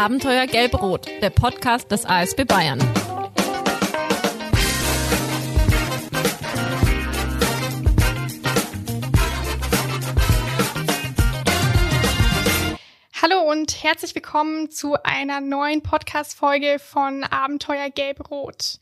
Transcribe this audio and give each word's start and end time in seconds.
Abenteuer 0.00 0.46
Gelb-Rot, 0.46 1.08
der 1.20 1.28
Podcast 1.28 1.90
des 1.92 2.06
ASB 2.06 2.44
Bayern. 2.46 2.80
Hallo 13.20 13.42
und 13.42 13.84
herzlich 13.84 14.14
willkommen 14.14 14.70
zu 14.70 14.94
einer 15.02 15.42
neuen 15.42 15.82
Podcast-Folge 15.82 16.78
von 16.78 17.22
Abenteuer 17.24 17.90
Gelb-Rot. 17.90 18.78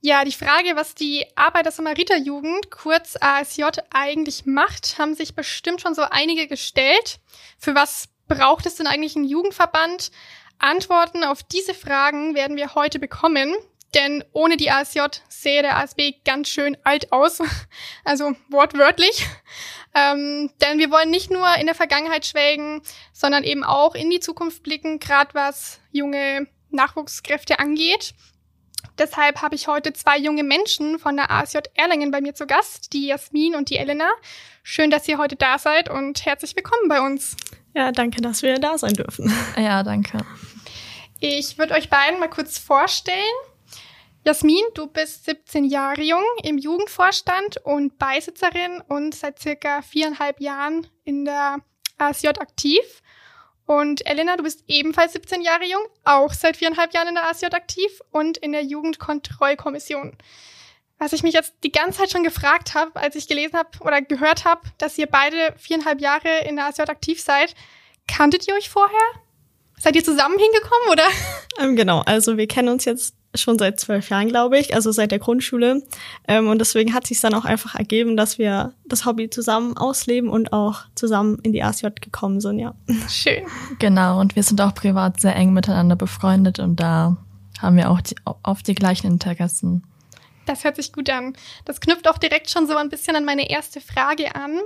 Ja, 0.00 0.24
die 0.24 0.32
Frage, 0.32 0.74
was 0.74 0.96
die 0.96 1.24
Arbeit 1.36 1.66
der 1.66 1.72
Samariterjugend, 1.72 2.72
kurz 2.72 3.16
ASJ, 3.20 3.62
eigentlich 3.90 4.44
macht, 4.44 4.98
haben 4.98 5.14
sich 5.14 5.36
bestimmt 5.36 5.80
schon 5.80 5.94
so 5.94 6.02
einige 6.02 6.48
gestellt. 6.48 7.20
Für 7.60 7.76
was 7.76 8.08
braucht 8.26 8.66
es 8.66 8.76
denn 8.76 8.86
eigentlich 8.86 9.16
einen 9.16 9.24
Jugendverband? 9.24 10.10
Antworten 10.58 11.24
auf 11.24 11.42
diese 11.42 11.74
Fragen 11.74 12.34
werden 12.34 12.56
wir 12.56 12.74
heute 12.74 12.98
bekommen, 12.98 13.54
denn 13.94 14.24
ohne 14.32 14.56
die 14.56 14.70
ASJ 14.70 15.00
sähe 15.28 15.62
der 15.62 15.78
ASB 15.78 16.12
ganz 16.24 16.48
schön 16.48 16.76
alt 16.84 17.12
aus, 17.12 17.40
also 18.04 18.34
wortwörtlich. 18.48 19.26
Ähm, 19.94 20.50
denn 20.60 20.78
wir 20.78 20.90
wollen 20.90 21.10
nicht 21.10 21.30
nur 21.30 21.54
in 21.56 21.66
der 21.66 21.74
Vergangenheit 21.74 22.26
schwelgen, 22.26 22.82
sondern 23.12 23.44
eben 23.44 23.64
auch 23.64 23.94
in 23.94 24.10
die 24.10 24.20
Zukunft 24.20 24.62
blicken, 24.62 24.98
gerade 24.98 25.32
was 25.34 25.80
junge 25.90 26.46
Nachwuchskräfte 26.70 27.58
angeht. 27.58 28.14
Deshalb 28.98 29.42
habe 29.42 29.54
ich 29.54 29.68
heute 29.68 29.92
zwei 29.92 30.18
junge 30.18 30.42
Menschen 30.42 30.98
von 30.98 31.16
der 31.16 31.30
ASJ 31.30 31.58
Erlangen 31.74 32.10
bei 32.10 32.20
mir 32.20 32.34
zu 32.34 32.46
Gast, 32.46 32.92
die 32.92 33.06
Jasmin 33.06 33.54
und 33.54 33.70
die 33.70 33.78
Elena. 33.78 34.10
Schön, 34.62 34.90
dass 34.90 35.08
ihr 35.08 35.18
heute 35.18 35.36
da 35.36 35.58
seid 35.58 35.88
und 35.88 36.24
herzlich 36.26 36.54
willkommen 36.56 36.88
bei 36.88 37.00
uns. 37.00 37.36
Ja, 37.74 37.92
danke, 37.92 38.20
dass 38.20 38.42
wir 38.42 38.58
da 38.58 38.78
sein 38.78 38.94
dürfen. 38.94 39.32
Ja, 39.56 39.82
danke. 39.82 40.18
Ich 41.20 41.58
würde 41.58 41.74
euch 41.74 41.90
beiden 41.90 42.20
mal 42.20 42.28
kurz 42.28 42.58
vorstellen. 42.58 43.16
Jasmin, 44.24 44.62
du 44.74 44.86
bist 44.86 45.24
17 45.24 45.64
Jahre 45.64 46.02
jung, 46.02 46.24
im 46.42 46.58
Jugendvorstand 46.58 47.58
und 47.64 47.98
Beisitzerin 47.98 48.82
und 48.88 49.14
seit 49.14 49.38
circa 49.38 49.82
viereinhalb 49.82 50.40
Jahren 50.40 50.86
in 51.04 51.24
der 51.24 51.58
ASJ 51.98 52.28
aktiv. 52.28 53.02
Und 53.64 54.06
Elena, 54.06 54.36
du 54.36 54.42
bist 54.42 54.64
ebenfalls 54.66 55.12
17 55.12 55.42
Jahre 55.42 55.64
jung, 55.64 55.82
auch 56.04 56.32
seit 56.32 56.56
viereinhalb 56.56 56.94
Jahren 56.94 57.08
in 57.08 57.14
der 57.14 57.28
ASJ 57.28 57.46
aktiv 57.46 58.00
und 58.10 58.38
in 58.38 58.52
der 58.52 58.64
Jugendkontrollkommission. 58.64 60.16
Was 60.98 61.12
ich 61.12 61.22
mich 61.22 61.34
jetzt 61.34 61.54
die 61.62 61.70
ganze 61.70 61.98
Zeit 61.98 62.10
schon 62.10 62.24
gefragt 62.24 62.74
habe, 62.74 62.96
als 62.96 63.14
ich 63.14 63.28
gelesen 63.28 63.56
habe 63.56 63.70
oder 63.80 64.02
gehört 64.02 64.44
habe, 64.44 64.62
dass 64.78 64.98
ihr 64.98 65.06
beide 65.06 65.54
viereinhalb 65.56 66.00
Jahre 66.00 66.28
in 66.48 66.56
der 66.56 66.66
ASJ 66.66 66.82
aktiv 66.82 67.20
seid, 67.20 67.54
kanntet 68.08 68.48
ihr 68.48 68.54
euch 68.54 68.68
vorher? 68.68 68.98
Seid 69.78 69.94
ihr 69.94 70.02
zusammen 70.02 70.36
hingekommen 70.38 70.88
oder? 70.90 71.04
Ähm, 71.60 71.76
genau, 71.76 72.00
also 72.00 72.36
wir 72.36 72.48
kennen 72.48 72.68
uns 72.68 72.84
jetzt 72.84 73.14
schon 73.34 73.58
seit 73.58 73.78
zwölf 73.78 74.08
Jahren, 74.10 74.28
glaube 74.28 74.58
ich, 74.58 74.74
also 74.74 74.90
seit 74.90 75.10
der 75.10 75.18
Grundschule. 75.18 75.82
Ähm, 76.26 76.48
und 76.48 76.58
deswegen 76.58 76.94
hat 76.94 77.06
sich 77.06 77.20
dann 77.20 77.34
auch 77.34 77.44
einfach 77.44 77.74
ergeben, 77.74 78.16
dass 78.16 78.38
wir 78.38 78.74
das 78.86 79.04
Hobby 79.04 79.30
zusammen 79.30 79.76
ausleben 79.76 80.30
und 80.30 80.52
auch 80.52 80.82
zusammen 80.94 81.38
in 81.42 81.52
die 81.52 81.62
ASJ 81.62 81.88
gekommen 82.00 82.40
sind, 82.40 82.58
ja. 82.58 82.74
Schön. 83.08 83.44
Genau, 83.78 84.20
und 84.20 84.34
wir 84.34 84.42
sind 84.42 84.60
auch 84.60 84.74
privat 84.74 85.20
sehr 85.20 85.36
eng 85.36 85.52
miteinander 85.52 85.96
befreundet 85.96 86.58
und 86.58 86.80
da 86.80 87.16
haben 87.60 87.76
wir 87.76 87.90
auch 87.90 88.00
die, 88.00 88.14
oft 88.42 88.66
die 88.66 88.74
gleichen 88.74 89.06
Interessen. 89.06 89.84
Das 90.48 90.64
hört 90.64 90.76
sich 90.76 90.92
gut 90.92 91.10
an. 91.10 91.36
Das 91.64 91.80
knüpft 91.80 92.08
auch 92.08 92.18
direkt 92.18 92.50
schon 92.50 92.66
so 92.66 92.76
ein 92.76 92.88
bisschen 92.88 93.16
an 93.16 93.24
meine 93.24 93.50
erste 93.50 93.80
Frage 93.80 94.34
an. 94.34 94.60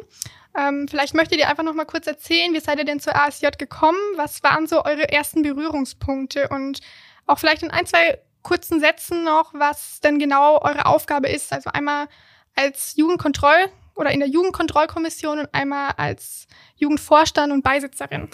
Ähm, 0.56 0.86
vielleicht 0.88 1.14
möchtet 1.14 1.38
ihr 1.38 1.48
einfach 1.48 1.64
noch 1.64 1.74
mal 1.74 1.86
kurz 1.86 2.06
erzählen, 2.06 2.52
wie 2.52 2.60
seid 2.60 2.78
ihr 2.78 2.84
denn 2.84 3.00
zur 3.00 3.16
ASJ 3.16 3.48
gekommen? 3.58 3.98
Was 4.16 4.42
waren 4.42 4.66
so 4.66 4.84
eure 4.84 5.08
ersten 5.08 5.42
Berührungspunkte? 5.42 6.48
Und 6.48 6.80
auch 7.26 7.38
vielleicht 7.38 7.62
in 7.62 7.70
ein, 7.70 7.86
zwei 7.86 8.18
kurzen 8.42 8.80
Sätzen 8.80 9.24
noch, 9.24 9.54
was 9.54 10.00
denn 10.00 10.18
genau 10.18 10.60
eure 10.60 10.86
Aufgabe 10.86 11.28
ist. 11.28 11.52
Also 11.52 11.70
einmal 11.70 12.06
als 12.54 12.96
Jugendkontroll 12.96 13.66
oder 13.94 14.10
in 14.10 14.20
der 14.20 14.28
Jugendkontrollkommission 14.28 15.40
und 15.40 15.54
einmal 15.54 15.92
als 15.96 16.46
Jugendvorstand 16.76 17.52
und 17.52 17.62
Beisitzerin. 17.62 18.28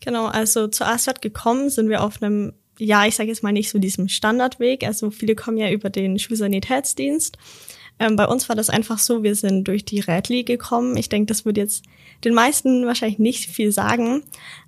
Genau, 0.00 0.26
also 0.26 0.68
zur 0.68 0.86
ASJ 0.86 1.12
gekommen 1.20 1.70
sind 1.70 1.88
wir 1.88 2.02
auf 2.02 2.22
einem, 2.22 2.54
ja, 2.78 3.06
ich 3.06 3.16
sage 3.16 3.28
jetzt 3.28 3.42
mal 3.42 3.52
nicht 3.52 3.70
so 3.70 3.78
diesem 3.78 4.08
Standardweg. 4.08 4.84
Also 4.84 5.10
viele 5.10 5.34
kommen 5.34 5.58
ja 5.58 5.70
über 5.70 5.90
den 5.90 6.18
Schulsanitätsdienst. 6.18 7.36
Ähm, 8.00 8.14
bei 8.14 8.26
uns 8.26 8.48
war 8.48 8.54
das 8.54 8.70
einfach 8.70 8.98
so, 8.98 9.24
wir 9.24 9.34
sind 9.34 9.66
durch 9.66 9.84
die 9.84 10.00
Rädli 10.00 10.44
gekommen. 10.44 10.96
Ich 10.96 11.08
denke, 11.08 11.26
das 11.26 11.44
würde 11.44 11.60
jetzt 11.60 11.84
den 12.24 12.34
meisten 12.34 12.86
wahrscheinlich 12.86 13.18
nicht 13.18 13.50
viel 13.50 13.72
sagen. 13.72 14.22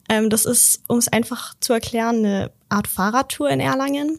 Ähm, 0.08 0.30
das 0.30 0.44
ist, 0.44 0.82
um 0.88 0.98
es 0.98 1.08
einfach 1.08 1.54
zu 1.60 1.72
erklären, 1.72 2.24
eine 2.24 2.50
Art 2.68 2.88
Fahrradtour 2.88 3.50
in 3.50 3.60
Erlangen 3.60 4.18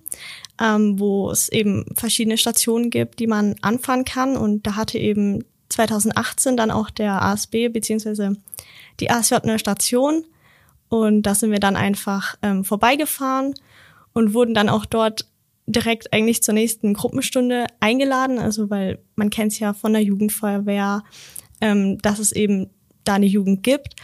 ähm, 0.62 1.00
wo 1.00 1.31
es 1.31 1.50
eben 1.50 1.85
verschiedene 1.96 2.38
Stationen 2.38 2.91
gibt, 2.91 3.19
die 3.19 3.28
man 3.28 3.56
anfahren 3.62 4.06
kann. 4.06 4.38
Und 4.38 4.68
da 4.68 4.75
hatte 4.75 5.00
eben 5.00 5.44
2018 5.69 6.56
dann 6.56 6.69
auch 6.69 6.91
der 6.91 7.22
ASB 7.22 7.69
beziehungsweise 7.69 8.38
die 9.00 9.09
ASJ 9.09 9.35
eine 9.35 9.58
Station. 9.58 10.23
Und 10.88 11.23
da 11.23 11.34
sind 11.34 11.52
wir 11.52 11.59
dann 11.59 11.75
einfach 11.75 12.35
ähm, 12.44 12.63
vorbeigefahren 12.63 13.56
und 14.14 14.34
wurden 14.34 14.54
dann 14.54 14.70
auch 14.70 14.86
dort 14.86 15.26
direkt 15.66 16.12
eigentlich 16.14 16.44
zur 16.44 16.54
nächsten 16.54 16.94
Gruppenstunde 16.94 17.68
eingeladen. 17.80 18.40
Also 18.40 18.70
weil 18.70 19.00
man 19.16 19.30
kennt 19.30 19.54
es 19.54 19.60
ja 19.60 19.74
von 19.74 19.94
der 19.94 20.04
Jugendfeuerwehr, 20.04 21.04
ähm, 21.62 21.98
dass 22.00 22.20
es 22.20 22.32
eben 22.32 22.70
da 23.04 23.16
eine 23.16 23.26
Jugend 23.26 23.64
gibt. 23.64 23.96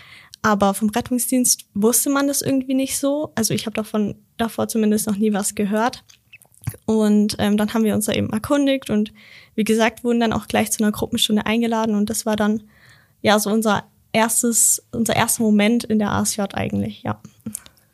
Aber 0.41 0.73
vom 0.73 0.89
Rettungsdienst 0.89 1.65
wusste 1.73 2.09
man 2.09 2.27
das 2.27 2.41
irgendwie 2.41 2.75
nicht 2.75 2.97
so. 2.97 3.31
Also 3.35 3.53
ich 3.53 3.65
habe 3.65 3.75
davon 3.75 4.15
davor 4.37 4.67
zumindest 4.67 5.07
noch 5.07 5.17
nie 5.17 5.33
was 5.33 5.55
gehört. 5.55 6.03
Und 6.85 7.35
ähm, 7.39 7.57
dann 7.57 7.73
haben 7.73 7.83
wir 7.83 7.95
uns 7.95 8.05
da 8.05 8.13
eben 8.13 8.29
erkundigt 8.29 8.89
und 8.89 9.13
wie 9.55 9.63
gesagt, 9.63 10.03
wurden 10.03 10.19
dann 10.19 10.33
auch 10.33 10.47
gleich 10.47 10.71
zu 10.71 10.83
einer 10.83 10.91
Gruppenstunde 10.91 11.45
eingeladen 11.45 11.95
und 11.95 12.09
das 12.09 12.25
war 12.25 12.35
dann 12.35 12.63
ja 13.21 13.39
so 13.39 13.49
unser 13.49 13.85
erstes, 14.11 14.85
unser 14.91 15.15
erster 15.15 15.43
Moment 15.43 15.83
in 15.85 15.99
der 15.99 16.11
ASJ 16.11 16.41
eigentlich, 16.53 17.03
ja. 17.03 17.21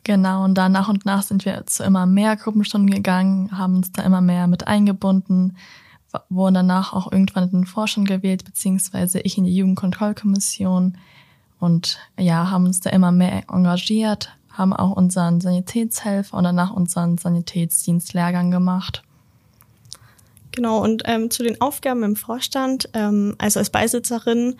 Genau, 0.04 0.44
und 0.44 0.54
dann 0.54 0.72
nach 0.72 0.88
und 0.88 1.06
nach 1.06 1.22
sind 1.22 1.46
wir 1.46 1.66
zu 1.66 1.82
immer 1.82 2.04
mehr 2.04 2.36
Gruppenstunden 2.36 2.90
gegangen, 2.90 3.56
haben 3.56 3.76
uns 3.76 3.90
da 3.90 4.02
immer 4.02 4.20
mehr 4.20 4.46
mit 4.46 4.66
eingebunden, 4.66 5.56
wurden 6.28 6.54
danach 6.54 6.92
auch 6.92 7.10
irgendwann 7.10 7.44
in 7.44 7.50
den 7.50 7.66
Vorstand 7.66 8.06
gewählt, 8.06 8.44
beziehungsweise 8.44 9.20
ich 9.20 9.38
in 9.38 9.44
die 9.44 9.56
Jugendkontrollkommission 9.56 10.98
und 11.58 11.98
ja, 12.18 12.50
haben 12.50 12.66
uns 12.66 12.80
da 12.80 12.90
immer 12.90 13.12
mehr 13.12 13.44
engagiert, 13.50 14.28
haben 14.50 14.74
auch 14.74 14.90
unseren 14.90 15.40
Sanitätshelfer 15.40 16.36
und 16.36 16.44
danach 16.44 16.70
unseren 16.70 17.16
Sanitätsdienstlehrgang 17.16 18.50
gemacht. 18.50 19.02
Genau, 20.52 20.84
und 20.84 21.02
ähm, 21.06 21.30
zu 21.30 21.42
den 21.42 21.60
Aufgaben 21.62 22.02
im 22.02 22.14
Vorstand, 22.14 22.90
ähm, 22.92 23.34
also 23.38 23.58
als 23.58 23.70
Beisitzerin, 23.70 24.56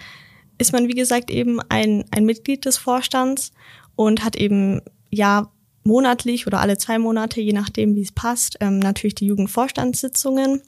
ist 0.56 0.72
man, 0.72 0.88
wie 0.88 0.94
gesagt, 0.94 1.30
eben 1.30 1.60
ein, 1.68 2.04
ein 2.10 2.24
Mitglied 2.24 2.64
des 2.64 2.78
Vorstands 2.78 3.52
und 3.94 4.24
hat 4.24 4.36
eben 4.36 4.80
ja 5.14 5.50
monatlich 5.84 6.46
oder 6.46 6.60
alle 6.60 6.78
zwei 6.78 6.98
Monate, 6.98 7.40
je 7.40 7.52
nachdem, 7.52 7.94
wie 7.94 8.02
es 8.02 8.12
passt, 8.12 8.56
ähm, 8.60 8.78
natürlich 8.78 9.14
die 9.14 9.26
Jugendvorstandssitzungen. 9.26 10.62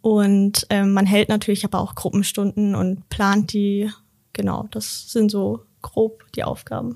Und 0.00 0.66
ähm, 0.70 0.92
man 0.92 1.06
hält 1.06 1.28
natürlich 1.28 1.64
aber 1.64 1.80
auch 1.80 1.94
Gruppenstunden 1.94 2.74
und 2.74 3.08
plant 3.08 3.52
die. 3.52 3.90
Genau, 4.32 4.68
das 4.70 5.10
sind 5.10 5.30
so 5.30 5.64
grob 5.80 6.24
die 6.34 6.44
Aufgaben. 6.44 6.94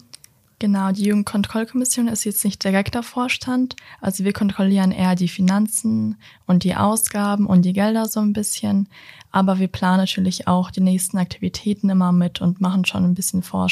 Genau, 0.61 0.91
die 0.91 1.05
Jugendkontrollkommission 1.05 2.09
ist 2.09 2.25
jetzt 2.25 2.45
nicht 2.45 2.65
direkter 2.65 3.05
Vorstand. 3.05 3.77
Also 4.01 4.25
wir 4.25 4.33
kontrollieren 4.33 4.91
eher 4.91 5.15
die 5.15 5.29
Finanzen 5.29 6.17
und 6.47 6.65
die 6.65 6.75
Ausgaben 6.75 7.47
und 7.47 7.63
die 7.63 7.73
Gelder 7.73 8.09
so 8.09 8.19
ein 8.19 8.33
bisschen. 8.33 8.89
Aber 9.31 9.61
wir 9.61 9.69
planen 9.69 9.99
natürlich 9.99 10.49
auch 10.49 10.73
die 10.73 10.81
nächsten 10.81 11.17
Aktivitäten 11.17 11.91
immer 11.91 12.11
mit 12.11 12.41
und 12.41 12.61
machen 12.61 12.85
schon 12.85 13.05
ein 13.05 13.15
bisschen 13.15 13.43
Vor 13.43 13.69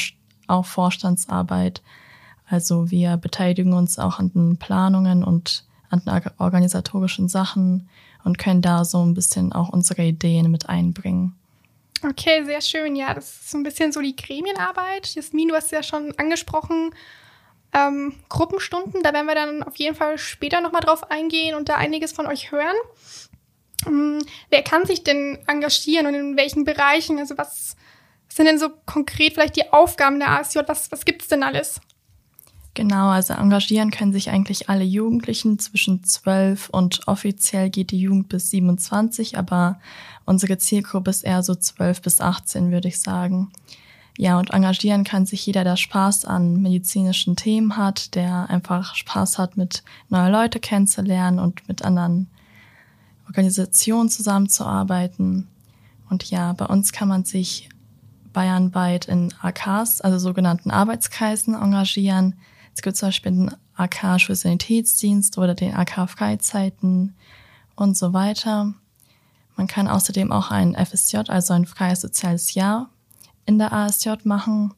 auch 0.47 0.65
Vorstandsarbeit. 0.65 1.81
Also 2.49 2.89
wir 2.91 3.17
beteiligen 3.17 3.73
uns 3.73 3.99
auch 3.99 4.19
an 4.19 4.31
den 4.33 4.57
Planungen 4.57 5.23
und 5.23 5.65
an 5.89 6.01
den 6.05 6.31
organisatorischen 6.37 7.29
Sachen 7.29 7.89
und 8.23 8.37
können 8.37 8.61
da 8.61 8.85
so 8.85 9.05
ein 9.05 9.13
bisschen 9.13 9.53
auch 9.53 9.69
unsere 9.69 10.03
Ideen 10.03 10.51
mit 10.51 10.69
einbringen. 10.69 11.35
Okay, 12.03 12.43
sehr 12.45 12.61
schön. 12.61 12.95
Ja, 12.95 13.13
das 13.13 13.29
ist 13.29 13.49
so 13.51 13.57
ein 13.57 13.63
bisschen 13.63 13.91
so 13.91 14.01
die 14.01 14.15
Gremienarbeit. 14.15 15.15
Jasmin, 15.15 15.49
du 15.49 15.55
hast 15.55 15.71
ja 15.71 15.81
schon 15.81 16.13
angesprochen, 16.17 16.91
ähm, 17.73 18.13
Gruppenstunden. 18.29 19.01
Da 19.03 19.13
werden 19.13 19.25
wir 19.25 19.35
dann 19.35 19.63
auf 19.63 19.75
jeden 19.77 19.95
Fall 19.95 20.17
später 20.17 20.61
nochmal 20.61 20.81
drauf 20.81 21.09
eingehen 21.09 21.55
und 21.55 21.69
da 21.69 21.75
einiges 21.75 22.11
von 22.11 22.27
euch 22.27 22.51
hören. 22.51 22.75
Ähm, 23.85 24.19
wer 24.49 24.63
kann 24.63 24.85
sich 24.85 25.03
denn 25.03 25.39
engagieren 25.47 26.07
und 26.07 26.13
in 26.13 26.37
welchen 26.37 26.65
Bereichen? 26.65 27.17
Also 27.19 27.37
was 27.37 27.75
sind 28.29 28.45
denn 28.45 28.59
so 28.59 28.69
konkret 28.85 29.33
vielleicht 29.33 29.55
die 29.55 29.71
Aufgaben 29.71 30.19
der 30.19 30.29
ASJ? 30.29 30.59
Was, 30.67 30.91
was 30.91 31.05
gibt's 31.05 31.27
denn 31.27 31.43
alles? 31.43 31.81
Genau, 32.77 33.09
also 33.09 33.33
engagieren 33.33 33.89
können 33.89 34.13
sich 34.13 34.29
eigentlich 34.29 34.69
alle 34.69 34.83
Jugendlichen 34.83 35.57
zwischen 35.57 36.03
12 36.03 36.69
und 36.69 37.07
offiziell 37.07 37.71
geht 37.71 37.89
die 37.89 37.99
Jugend 37.99 38.29
bis 38.29 38.51
27, 38.51 39.35
aber 39.35 39.79
unsere 40.25 40.59
Zielgruppe 40.59 41.09
ist 41.09 41.23
eher 41.23 41.41
so 41.41 41.55
12 41.55 42.03
bis 42.03 42.21
18, 42.21 42.71
würde 42.71 42.89
ich 42.89 42.99
sagen. 42.99 43.51
Ja, 44.15 44.37
und 44.37 44.51
engagieren 44.51 45.03
kann 45.03 45.25
sich 45.25 45.43
jeder, 45.43 45.63
der 45.63 45.75
Spaß 45.75 46.25
an 46.25 46.61
medizinischen 46.61 47.35
Themen 47.35 47.77
hat, 47.77 48.13
der 48.13 48.47
einfach 48.47 48.93
Spaß 48.93 49.39
hat, 49.39 49.57
mit 49.57 49.81
neue 50.09 50.31
Leute 50.31 50.59
kennenzulernen 50.59 51.39
und 51.39 51.67
mit 51.67 51.83
anderen 51.83 52.27
Organisationen 53.25 54.09
zusammenzuarbeiten. 54.09 55.47
Und 56.11 56.29
ja, 56.29 56.53
bei 56.53 56.67
uns 56.67 56.91
kann 56.91 57.07
man 57.07 57.25
sich 57.25 57.69
bayernweit 58.33 59.05
in 59.05 59.33
AKs, 59.41 60.01
also 60.01 60.19
sogenannten 60.19 60.69
Arbeitskreisen, 60.69 61.55
engagieren. 61.55 62.35
Es 62.77 62.83
gibt 62.83 62.95
zum 62.95 63.07
Beispiel 63.07 63.31
den 63.31 63.55
AK 63.75 64.21
Schulsanitätsdienst 64.21 65.39
oder 65.39 65.55
den 65.55 65.73
AK 65.73 66.07
Freizeiten 66.07 67.15
und 67.75 67.97
so 67.97 68.13
weiter. 68.13 68.71
Man 69.55 69.65
kann 69.65 69.87
außerdem 69.87 70.31
auch 70.31 70.51
ein 70.51 70.75
FSJ, 70.75 71.21
also 71.27 71.55
ein 71.55 71.65
freies 71.65 72.01
soziales 72.01 72.53
Jahr 72.53 72.91
in 73.47 73.57
der 73.57 73.73
ASJ 73.73 74.09
machen. 74.25 74.75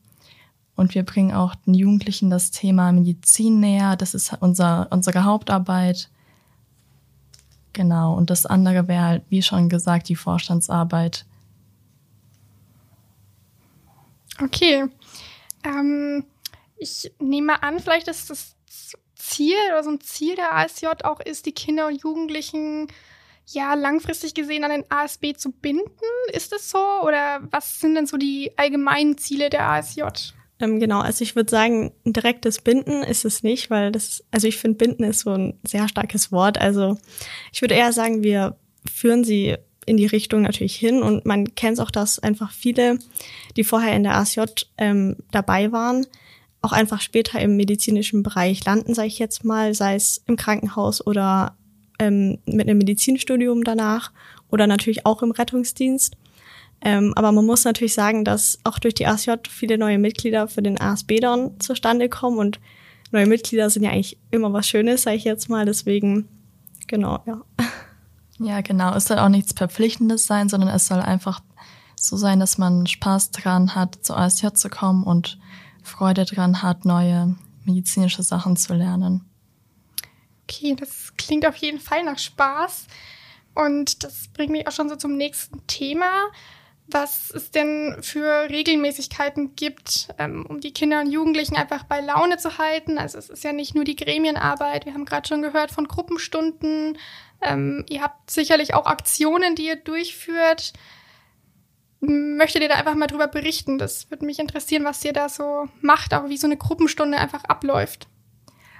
Und 0.77 0.95
wir 0.95 1.03
bringen 1.03 1.33
auch 1.33 1.55
den 1.55 1.73
Jugendlichen 1.73 2.29
das 2.29 2.51
Thema 2.51 2.93
Medizin 2.93 3.59
näher. 3.59 3.97
Das 3.97 4.13
ist 4.13 4.31
unser, 4.39 4.87
unsere 4.91 5.25
Hauptarbeit. 5.25 6.09
Genau. 7.73 8.15
Und 8.15 8.29
das 8.29 8.45
andere 8.45 8.87
wäre 8.87 9.03
halt, 9.03 9.23
wie 9.27 9.41
schon 9.41 9.67
gesagt, 9.67 10.07
die 10.07 10.15
Vorstandsarbeit. 10.15 11.25
Okay. 14.41 14.85
Ähm, 15.65 16.23
ich 16.79 17.11
nehme 17.19 17.61
an, 17.63 17.79
vielleicht 17.79 18.07
ist 18.07 18.29
das 18.29 18.55
Ziel 19.15 19.55
oder 19.69 19.83
so 19.83 19.91
ein 19.91 20.01
Ziel 20.01 20.35
der 20.35 20.55
ASJ 20.55 20.87
auch 21.03 21.19
ist, 21.19 21.45
die 21.45 21.51
Kinder 21.51 21.87
und 21.87 22.01
Jugendlichen 22.01 22.87
ja 23.47 23.73
langfristig 23.73 24.33
gesehen 24.33 24.63
an 24.63 24.71
den 24.71 24.85
ASB 24.89 25.33
zu 25.35 25.51
binden. 25.51 25.85
Ist 26.33 26.51
das 26.51 26.69
so? 26.69 26.79
Oder 27.03 27.41
was 27.51 27.79
sind 27.79 27.95
denn 27.95 28.05
so 28.05 28.17
die 28.17 28.51
allgemeinen 28.57 29.17
Ziele 29.17 29.49
der 29.49 29.67
ASJ? 29.67 30.01
Ähm, 30.59 30.79
genau, 30.79 30.99
also 30.99 31.23
ich 31.23 31.35
würde 31.35 31.49
sagen, 31.49 31.93
ein 32.05 32.13
direktes 32.13 32.59
Binden 32.59 33.03
ist 33.03 33.25
es 33.25 33.43
nicht, 33.43 33.69
weil 33.69 33.91
das, 33.91 34.23
also 34.31 34.47
ich 34.47 34.57
finde, 34.57 34.77
Binden 34.77 35.03
ist 35.03 35.21
so 35.21 35.31
ein 35.31 35.59
sehr 35.63 35.87
starkes 35.87 36.31
Wort. 36.31 36.59
Also 36.59 36.97
ich 37.51 37.61
würde 37.61 37.75
eher 37.75 37.93
sagen, 37.93 38.23
wir 38.23 38.57
führen 38.91 39.23
sie 39.23 39.55
in 39.85 39.97
die 39.97 40.05
Richtung 40.05 40.41
natürlich 40.41 40.75
hin 40.75 41.01
und 41.01 41.25
man 41.25 41.55
kennt 41.55 41.79
auch, 41.79 41.91
dass 41.91 42.19
einfach 42.19 42.51
viele, 42.51 42.99
die 43.55 43.63
vorher 43.63 43.95
in 43.95 44.03
der 44.03 44.17
ASJ 44.17 44.41
ähm, 44.77 45.15
dabei 45.31 45.71
waren, 45.71 46.05
auch 46.61 46.71
einfach 46.71 47.01
später 47.01 47.39
im 47.39 47.55
medizinischen 47.55 48.23
Bereich 48.23 48.63
landen, 48.65 48.93
sage 48.93 49.07
ich 49.07 49.19
jetzt 49.19 49.45
mal, 49.45 49.73
sei 49.73 49.95
es 49.95 50.21
im 50.27 50.35
Krankenhaus 50.35 51.05
oder 51.05 51.55
ähm, 51.99 52.39
mit 52.45 52.67
einem 52.67 52.77
Medizinstudium 52.77 53.63
danach 53.63 54.11
oder 54.49 54.67
natürlich 54.67 55.05
auch 55.05 55.21
im 55.21 55.31
Rettungsdienst. 55.31 56.17
Ähm, 56.81 57.13
aber 57.15 57.31
man 57.31 57.45
muss 57.45 57.65
natürlich 57.65 57.93
sagen, 57.93 58.23
dass 58.23 58.59
auch 58.63 58.79
durch 58.79 58.93
die 58.93 59.05
ASJ 59.05 59.31
viele 59.49 59.77
neue 59.77 59.99
Mitglieder 59.99 60.47
für 60.47 60.61
den 60.61 60.79
ASB 60.79 61.19
dann 61.19 61.59
zustande 61.59 62.07
kommen 62.07 62.37
und 62.37 62.59
neue 63.11 63.25
Mitglieder 63.25 63.69
sind 63.69 63.83
ja 63.83 63.91
eigentlich 63.91 64.17
immer 64.31 64.53
was 64.53 64.67
Schönes, 64.67 65.03
sage 65.03 65.17
ich 65.17 65.25
jetzt 65.25 65.49
mal. 65.49 65.65
Deswegen, 65.65 66.27
genau, 66.87 67.21
ja. 67.25 67.41
Ja, 68.39 68.61
genau. 68.61 68.93
Es 68.95 69.05
soll 69.05 69.19
auch 69.19 69.27
nichts 69.27 69.51
Verpflichtendes 69.51 70.25
sein, 70.25 70.47
sondern 70.47 70.69
es 70.69 70.87
soll 70.87 70.99
einfach 70.99 71.41
so 71.95 72.15
sein, 72.15 72.39
dass 72.39 72.57
man 72.57 72.87
Spaß 72.87 73.31
dran 73.31 73.75
hat, 73.75 73.99
zur 74.01 74.17
ASJ 74.17 74.53
zu 74.53 74.69
kommen 74.69 75.03
und 75.03 75.37
Freude 75.83 76.25
dran 76.25 76.61
hat, 76.61 76.85
neue 76.85 77.35
medizinische 77.65 78.23
Sachen 78.23 78.57
zu 78.57 78.73
lernen. 78.73 79.25
Okay, 80.43 80.75
das 80.75 81.13
klingt 81.17 81.45
auf 81.45 81.55
jeden 81.57 81.79
Fall 81.79 82.03
nach 82.03 82.17
Spaß. 82.17 82.87
Und 83.53 84.03
das 84.03 84.29
bringt 84.29 84.51
mich 84.51 84.67
auch 84.67 84.71
schon 84.71 84.89
so 84.89 84.95
zum 84.95 85.17
nächsten 85.17 85.65
Thema. 85.67 86.09
Was 86.91 87.29
es 87.29 87.51
denn 87.51 87.97
für 88.01 88.49
Regelmäßigkeiten 88.49 89.55
gibt, 89.55 90.07
ähm, 90.17 90.43
um 90.47 90.59
die 90.59 90.73
Kinder 90.73 91.01
und 91.01 91.11
Jugendlichen 91.11 91.55
einfach 91.55 91.83
bei 91.83 92.01
Laune 92.01 92.37
zu 92.37 92.57
halten. 92.57 92.97
Also 92.97 93.19
es 93.19 93.29
ist 93.29 93.43
ja 93.43 93.53
nicht 93.53 93.75
nur 93.75 93.83
die 93.83 93.95
Gremienarbeit. 93.95 94.85
Wir 94.85 94.95
haben 94.95 95.05
gerade 95.05 95.27
schon 95.27 95.43
gehört 95.43 95.69
von 95.69 95.87
Gruppenstunden. 95.87 96.97
Ähm, 97.41 97.85
ihr 97.89 98.01
habt 98.01 98.31
sicherlich 98.31 98.73
auch 98.73 98.87
Aktionen, 98.87 99.55
die 99.55 99.67
ihr 99.67 99.75
durchführt 99.75 100.73
möchtet 102.01 102.61
ihr 102.61 102.69
da 102.69 102.75
einfach 102.75 102.95
mal 102.95 103.07
drüber 103.07 103.27
berichten? 103.27 103.77
Das 103.77 104.09
würde 104.09 104.25
mich 104.25 104.39
interessieren, 104.39 104.85
was 104.85 105.03
ihr 105.03 105.13
da 105.13 105.29
so 105.29 105.67
macht, 105.81 106.13
auch 106.13 106.29
wie 106.29 106.37
so 106.37 106.47
eine 106.47 106.57
Gruppenstunde 106.57 107.17
einfach 107.17 107.43
abläuft. 107.45 108.07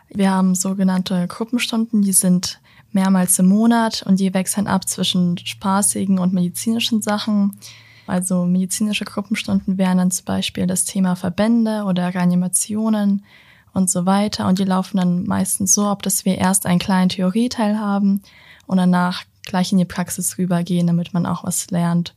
Wir 0.10 0.32
haben 0.32 0.56
sogenannte 0.56 1.28
Gruppenstunden, 1.28 2.02
die 2.02 2.14
sind 2.14 2.60
mehrmals 2.92 3.38
im 3.38 3.48
Monat 3.48 4.04
und 4.04 4.20
die 4.20 4.34
wechseln 4.34 4.68
ab 4.68 4.88
zwischen 4.88 5.38
spaßigen 5.38 6.18
und 6.18 6.34
medizinischen 6.34 7.02
Sachen. 7.02 7.60
Also 8.08 8.46
medizinische 8.46 9.06
Gruppenstunden 9.06 9.78
wären 9.78 10.00
dann 10.00 10.10
zum 10.10 10.26
Beispiel 10.26 10.66
das 10.66 10.86
Thema 10.86 11.16
Verbände 11.16 11.84
oder 11.84 12.12
Reanimationen 12.14 13.24
und 13.74 13.90
so 13.90 14.08
weiter. 14.08 14.48
Und 14.48 14.58
die 14.58 14.64
laufen 14.64 14.98
dann 14.98 15.26
meistens 15.26 15.76
so 15.76 15.86
ab, 15.86 16.02
dass 16.02 16.26
wir 16.26 16.40
erst 16.40 16.66
einen 16.66 16.80
kleinen 16.80 17.10
Theorieteil 17.10 17.80
haben 17.80 18.24
und 18.66 18.78
danach 18.78 19.26
gleich 19.46 19.72
in 19.72 19.78
die 19.78 19.86
Praxis 19.86 20.40
rübergehen, 20.40 20.88
damit 20.88 21.14
man 21.14 21.28
auch 21.28 21.44
was 21.44 21.70
lernt. 21.70 22.16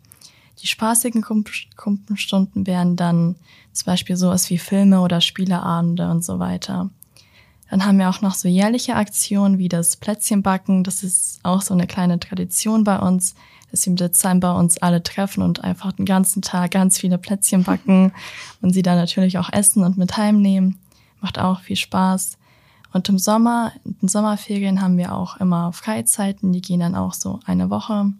Die 0.63 0.69
spaßigen 0.69 1.23
Gruppenstunden 1.23 2.67
wären 2.67 2.97
dann 2.97 3.35
zum 3.73 3.87
Beispiel 3.87 4.17
sowas 4.17 4.49
wie 4.49 4.59
Filme 4.59 5.01
oder 5.01 5.21
Spieleabende 5.21 6.09
und 6.09 6.25
so 6.25 6.39
weiter. 6.39 6.91
Dann 7.69 7.85
haben 7.85 7.99
wir 7.99 8.11
auch 8.11 8.21
noch 8.21 8.35
so 8.35 8.49
jährliche 8.49 8.97
Aktionen 8.97 9.59
wie 9.59 9.69
das 9.69 9.97
Plätzchenbacken. 9.97 10.85
Das 10.85 11.03
ist 11.03 11.41
auch 11.43 11.63
so 11.63 11.75
eine 11.75 11.87
kleine 11.87 12.21
Tradition 12.21 12.85
bei 12.85 12.99
uns, 12.99 13.35
dass 13.71 13.87
wir 13.87 13.93
im 13.93 13.97
Dezember 13.97 14.57
uns 14.57 14.79
alle 14.79 15.03
treffen 15.03 15.43
und 15.43 15.65
einfach 15.65 15.93
den 15.93 16.05
ganzen 16.05 16.43
Tag 16.43 16.73
ganz 16.73 16.99
viele 16.99 17.19
Plätzchen 17.19 17.63
backen 17.65 18.13
und 18.61 18.73
sie 18.73 18.83
dann 18.83 18.99
natürlich 18.99 19.39
auch 19.39 19.51
essen 19.53 19.83
und 19.83 19.97
mit 19.97 20.17
heimnehmen. 20.17 20.79
Macht 21.21 21.39
auch 21.39 21.61
viel 21.61 21.77
Spaß. 21.77 22.37
Und 22.93 23.09
im 23.09 23.19
Sommer, 23.19 23.73
in 23.85 23.97
den 24.03 24.09
Sommerferien 24.09 24.83
haben 24.83 24.99
wir 24.99 25.15
auch 25.15 25.39
immer 25.39 25.73
Freizeiten, 25.73 26.53
die 26.53 26.61
gehen 26.61 26.81
dann 26.81 26.95
auch 26.95 27.15
so 27.15 27.41
eine 27.47 27.71
Woche. 27.71 28.13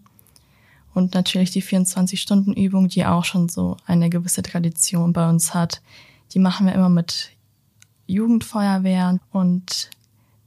Und 0.93 1.15
natürlich 1.15 1.51
die 1.51 1.63
24-Stunden-Übung, 1.63 2.87
die 2.87 3.05
auch 3.05 3.25
schon 3.25 3.49
so 3.49 3.77
eine 3.85 4.09
gewisse 4.09 4.43
Tradition 4.43 5.13
bei 5.13 5.27
uns 5.27 5.53
hat. 5.53 5.81
Die 6.33 6.39
machen 6.39 6.67
wir 6.67 6.73
immer 6.73 6.89
mit 6.89 7.31
Jugendfeuerwehren 8.05 9.19
und 9.31 9.89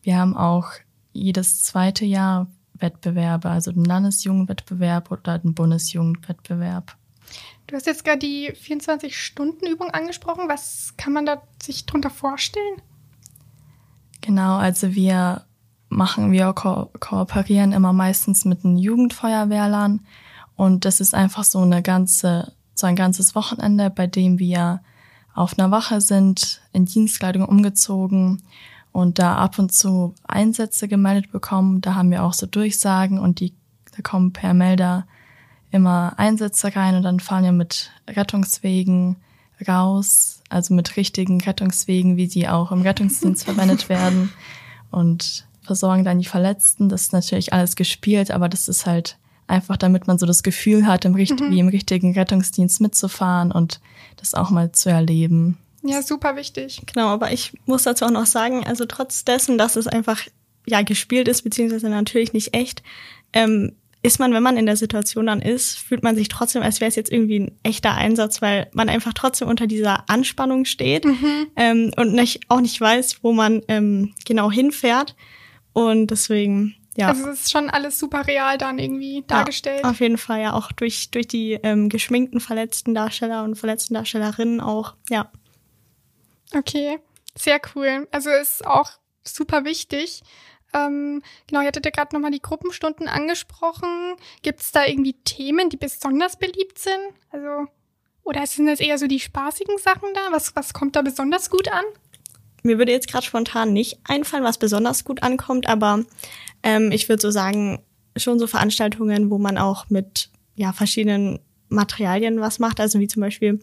wir 0.02 0.19
haben 0.19 0.37
auch 0.37 0.69
jedes 1.12 1.62
zweite 1.62 2.04
Jahr 2.04 2.46
Wettbewerbe, 2.75 3.48
also 3.48 3.72
den 3.72 3.84
Landesjugendwettbewerb 3.84 5.10
oder 5.10 5.38
den 5.38 5.54
Bundesjugendwettbewerb. 5.54 6.96
Du 7.66 7.75
hast 7.75 7.87
jetzt 7.87 8.04
gerade 8.04 8.19
die 8.19 8.53
24-Stunden-Übung 8.53 9.91
angesprochen. 9.91 10.48
Was 10.48 10.94
kann 10.96 11.12
man 11.12 11.26
da 11.26 11.43
sich 11.60 11.86
drunter 11.86 12.10
vorstellen? 12.10 12.82
Genau, 14.20 14.56
also 14.56 14.94
wir 14.94 15.44
machen, 15.88 16.31
wir 16.32 16.53
ko 16.53 16.91
kooperieren 17.00 17.72
immer 17.72 17.93
meistens 17.93 18.44
mit 18.44 18.62
den 18.65 18.76
Jugendfeuerwehrlern 18.76 20.06
und 20.56 20.84
das 20.84 21.01
ist 21.01 21.15
einfach 21.15 21.44
so 21.44 21.60
eine 21.60 21.82
ganze, 21.82 22.53
so 22.75 22.86
ein 22.86 22.96
ganzes 22.96 23.34
Wochenende, 23.34 23.91
bei 23.91 24.06
dem 24.06 24.39
wir 24.39 24.81
auf 25.34 25.58
einer 25.58 25.70
Wache 25.70 26.01
sind, 26.01 26.63
in 26.72 26.86
Dienstkleidung 26.86 27.44
umgezogen 27.44 28.43
und 28.93 29.19
da 29.19 29.36
ab 29.36 29.58
und 29.58 29.72
zu 29.72 30.15
Einsätze 30.27 30.89
gemeldet 30.89 31.31
bekommen. 31.31 31.82
Da 31.82 31.94
haben 31.94 32.10
wir 32.10 32.25
auch 32.25 32.32
so 32.32 32.46
Durchsagen 32.46 33.19
und 33.19 33.41
die, 33.41 33.53
da 33.94 34.03
kommen 34.03 34.32
per 34.32 34.55
Melder 34.55 35.06
immer 35.70 36.15
Einsätze 36.17 36.75
rein 36.75 36.94
und 36.94 37.03
dann 37.03 37.20
fahren 37.20 37.44
wir 37.44 37.53
mit 37.53 37.91
Rettungswegen 38.08 39.17
raus, 39.69 40.43
also 40.48 40.72
mit 40.72 40.96
richtigen 40.96 41.41
Rettungswegen, 41.41 42.17
wie 42.17 42.27
sie 42.27 42.48
auch 42.48 42.72
im 42.72 42.82
Rettungsdienst 42.82 43.44
verwendet 43.44 43.89
werden 43.91 44.32
und 44.91 45.46
versorgen 45.60 46.05
dann 46.05 46.19
die 46.19 46.25
Verletzten. 46.25 46.89
Das 46.89 47.03
ist 47.03 47.13
natürlich 47.13 47.53
alles 47.53 47.77
gespielt, 47.77 48.31
aber 48.31 48.48
das 48.48 48.69
ist 48.69 48.86
halt 48.86 49.19
Einfach 49.46 49.76
damit 49.76 50.06
man 50.06 50.19
so 50.19 50.26
das 50.26 50.43
Gefühl 50.43 50.86
hat, 50.86 51.05
im 51.05 51.15
Richt 51.15 51.38
mhm. 51.38 51.50
wie 51.50 51.60
im 51.60 51.69
richtigen 51.69 52.15
Rettungsdienst 52.15 52.81
mitzufahren 52.81 53.53
und 53.53 53.81
das 54.17 54.34
auch 54.34 54.50
mal 54.50 54.72
zu 54.72 54.91
erleben. 54.91 55.58
Ja, 55.82 56.03
super 56.03 56.36
wichtig. 56.36 56.82
Genau, 56.93 57.08
aber 57.08 57.32
ich 57.32 57.53
muss 57.65 57.84
dazu 57.84 58.06
auch 58.06 58.10
noch 58.10 58.26
sagen, 58.26 58.67
also 58.67 58.86
trotz 58.86 59.24
dessen, 59.24 59.56
dass 59.56 59.76
es 59.76 59.86
einfach 59.86 60.22
ja 60.67 60.82
gespielt 60.82 61.29
ist, 61.29 61.43
beziehungsweise 61.43 61.88
natürlich 61.88 62.32
nicht 62.32 62.55
echt, 62.55 62.82
ähm, 63.32 63.72
ist 64.03 64.19
man, 64.19 64.32
wenn 64.32 64.43
man 64.43 64.56
in 64.56 64.67
der 64.67 64.76
Situation 64.76 65.26
dann 65.26 65.43
ist, 65.43 65.79
fühlt 65.79 66.03
man 66.03 66.17
sich 66.17 66.29
trotzdem, 66.29 66.62
als 66.62 66.81
wäre 66.81 66.88
es 66.88 66.96
jetzt 66.96 67.10
irgendwie 67.10 67.41
ein 67.41 67.58
echter 67.62 67.94
Einsatz, 67.94 68.41
weil 68.41 68.69
man 68.72 68.88
einfach 68.88 69.12
trotzdem 69.12 69.48
unter 69.48 69.67
dieser 69.67 70.08
Anspannung 70.08 70.65
steht 70.65 71.05
mhm. 71.05 71.46
ähm, 71.56 71.91
und 71.96 72.12
nicht, 72.12 72.41
auch 72.48 72.60
nicht 72.60 72.81
weiß, 72.81 73.22
wo 73.22 73.32
man 73.32 73.62
ähm, 73.69 74.15
genau 74.24 74.50
hinfährt. 74.50 75.17
Und 75.72 76.08
deswegen, 76.08 76.74
ja. 76.96 77.08
Also 77.08 77.29
es 77.29 77.43
ist 77.43 77.50
schon 77.50 77.70
alles 77.70 77.98
super 77.98 78.26
real 78.26 78.58
dann 78.58 78.79
irgendwie 78.79 79.24
dargestellt. 79.26 79.82
Ja, 79.82 79.91
auf 79.91 80.00
jeden 80.00 80.19
Fall, 80.19 80.41
ja, 80.41 80.53
auch 80.53 80.72
durch, 80.72 81.10
durch 81.10 81.29
die 81.29 81.53
ähm, 81.62 81.88
geschminkten 81.88 82.41
verletzten 82.41 82.94
Darsteller 82.94 83.44
und 83.44 83.56
verletzten 83.56 83.94
Darstellerinnen 83.94 84.60
auch, 84.60 84.94
ja. 85.10 85.31
Okay, 86.55 86.98
sehr 87.34 87.60
cool. 87.74 88.08
Also 88.10 88.31
ist 88.31 88.67
auch 88.67 88.91
super 89.24 89.65
wichtig. 89.65 90.22
Ähm, 90.72 91.22
genau, 91.46 91.60
ihr 91.60 91.69
hattet 91.69 91.84
ja 91.84 91.91
gerade 91.91 92.15
nochmal 92.15 92.31
die 92.31 92.43
Gruppenstunden 92.43 93.08
angesprochen. 93.08 94.17
Gibt 94.43 94.60
es 94.60 94.72
da 94.72 94.84
irgendwie 94.84 95.15
Themen, 95.24 95.70
die 95.70 95.76
besonders 95.76 96.38
beliebt 96.38 96.79
sind? 96.79 97.15
Also 97.31 97.67
Oder 98.24 98.46
sind 98.46 98.67
das 98.67 98.81
eher 98.81 98.98
so 98.98 99.06
die 99.06 99.20
spaßigen 99.20 99.79
Sachen 99.79 100.12
da? 100.15 100.32
Was, 100.32 100.55
was 100.56 100.74
kommt 100.74 100.96
da 100.96 101.03
besonders 101.03 101.50
gut 101.50 101.69
an? 101.69 101.84
Mir 102.67 102.79
würde 102.79 102.93
jetzt 102.93 103.08
gerade 103.08 103.25
spontan 103.25 103.73
nicht 103.73 104.01
einfallen, 104.05 104.44
was 104.44 104.58
besonders 104.58 105.05
gut 105.05 105.23
ankommt, 105.23 105.69
aber 105.69 106.05
ähm, 106.63 106.91
ich 106.91 107.08
würde 107.08 107.23
so 107.23 107.31
sagen, 107.31 107.81
schon 108.17 108.39
so 108.39 108.46
Veranstaltungen, 108.46 109.31
wo 109.31 109.39
man 109.39 109.56
auch 109.56 109.89
mit 109.89 110.31
ja, 110.56 110.73
verschiedenen 110.73 111.39
Materialien 111.69 112.41
was 112.41 112.58
macht. 112.58 112.81
Also 112.81 112.99
wie 112.99 113.08
zum 113.08 113.20
Beispiel, 113.20 113.61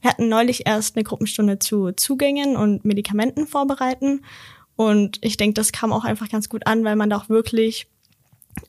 wir 0.00 0.10
hatten 0.10 0.28
neulich 0.28 0.66
erst 0.66 0.96
eine 0.96 1.04
Gruppenstunde 1.04 1.58
zu 1.58 1.92
Zugängen 1.92 2.56
und 2.56 2.84
Medikamenten 2.84 3.46
vorbereiten. 3.46 4.22
Und 4.74 5.18
ich 5.22 5.36
denke, 5.36 5.54
das 5.54 5.72
kam 5.72 5.92
auch 5.92 6.04
einfach 6.04 6.28
ganz 6.28 6.48
gut 6.48 6.66
an, 6.66 6.84
weil 6.84 6.96
man 6.96 7.10
da 7.10 7.18
auch 7.18 7.28
wirklich 7.28 7.88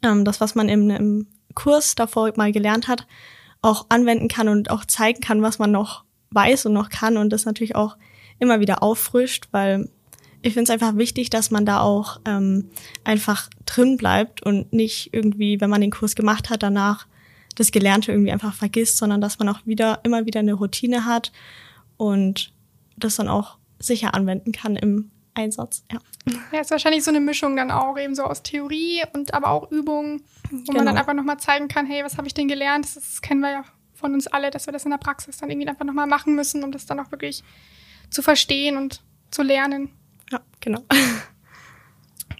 ähm, 0.04 0.26
das, 0.26 0.42
was 0.42 0.56
man 0.56 0.70
im, 0.70 0.90
im 0.90 1.28
Kurs 1.54 1.96
davor 1.96 2.32
mal 2.36 2.52
gelernt 2.52 2.88
hat, 2.88 3.08
auch 3.62 3.86
anwenden 3.90 4.28
kann 4.28 4.50
und 4.50 4.70
auch 4.70 4.86
zeigen 4.86 5.22
kann, 5.22 5.42
was 5.42 5.60
man 5.60 5.72
noch 5.72 6.04
weiß 6.32 6.66
und 6.66 6.74
noch 6.74 6.90
kann 6.90 7.16
und 7.18 7.32
das 7.32 7.46
natürlich 7.46 7.76
auch 7.76 7.98
immer 8.40 8.60
wieder 8.60 8.84
auffrischt, 8.84 9.48
weil 9.52 9.90
ich 10.42 10.54
finde 10.54 10.64
es 10.64 10.70
einfach 10.70 10.98
wichtig, 10.98 11.30
dass 11.30 11.52
man 11.52 11.66
da 11.66 11.82
auch 11.82 12.20
ähm, 12.26 12.70
einfach 13.04 13.50
drin 13.66 13.98
bleibt 13.98 14.44
und 14.44 14.72
nicht 14.72 15.14
irgendwie, 15.14 15.60
wenn 15.60 15.70
man 15.70 15.82
den 15.82 15.92
Kurs 15.92 16.16
gemacht 16.16 16.50
hat, 16.50 16.64
danach 16.64 17.08
das 17.56 17.72
Gelernte 17.72 18.12
irgendwie 18.12 18.32
einfach 18.32 18.54
vergisst, 18.54 18.98
sondern 18.98 19.20
dass 19.20 19.40
man 19.40 19.50
auch 19.50 19.66
wieder 19.66 20.00
immer 20.04 20.26
wieder 20.26 20.40
eine 20.42 20.54
Routine 20.54 21.06
hat 21.06 21.32
und 21.98 22.54
das 22.98 23.16
dann 23.16 23.28
auch 23.28 23.58
sicher 23.80 24.14
anwenden 24.14 24.52
kann 24.52 24.76
im 24.76 25.10
Einsatz. 25.34 25.84
Ja, 25.92 26.00
ja 26.52 26.62
ist 26.62 26.72
wahrscheinlich 26.72 27.04
so 27.04 27.12
eine 27.12 27.20
Mischung 27.20 27.56
dann 27.56 27.72
auch 27.72 27.98
eben 27.98 28.16
so 28.16 28.24
aus 28.24 28.44
Theorie 28.44 29.02
und 29.14 29.34
aber 29.34 29.50
auch 29.50 29.72
Übungen, 29.72 30.22
wo 30.52 30.58
Genau. 30.58 30.78
man 30.78 30.86
dann 30.86 30.98
einfach 30.98 31.14
nochmal 31.14 31.38
zeigen 31.40 31.68
kann, 31.68 31.86
hey, 31.86 32.04
was 32.04 32.18
habe 32.18 32.28
ich 32.28 32.34
denn 32.34 32.48
gelernt? 32.48 32.86
Das, 32.86 32.94
das 32.96 33.22
kennen 33.22 33.42
wir 33.42 33.52
ja 33.52 33.64
von 33.94 34.14
uns 34.14 34.28
alle, 34.28 34.52
dass 34.52 34.68
wir 34.68 34.74
das 34.74 34.86
in 34.86 34.92
der 34.92 34.98
Praxis 34.98 35.38
dann 35.38 35.50
irgendwie 35.50 35.68
einfach 35.68 35.86
nochmal 35.86 36.08
machen 36.08 36.36
müssen, 36.36 36.64
um 36.64 36.72
das 36.72 36.86
dann 36.86 37.00
auch 37.00 37.12
wirklich 37.12 37.44
zu 38.10 38.22
verstehen 38.22 38.78
und 38.78 39.04
zu 39.32 39.44
lernen. 39.44 39.92
ja 40.32 40.42
genau. 40.60 40.84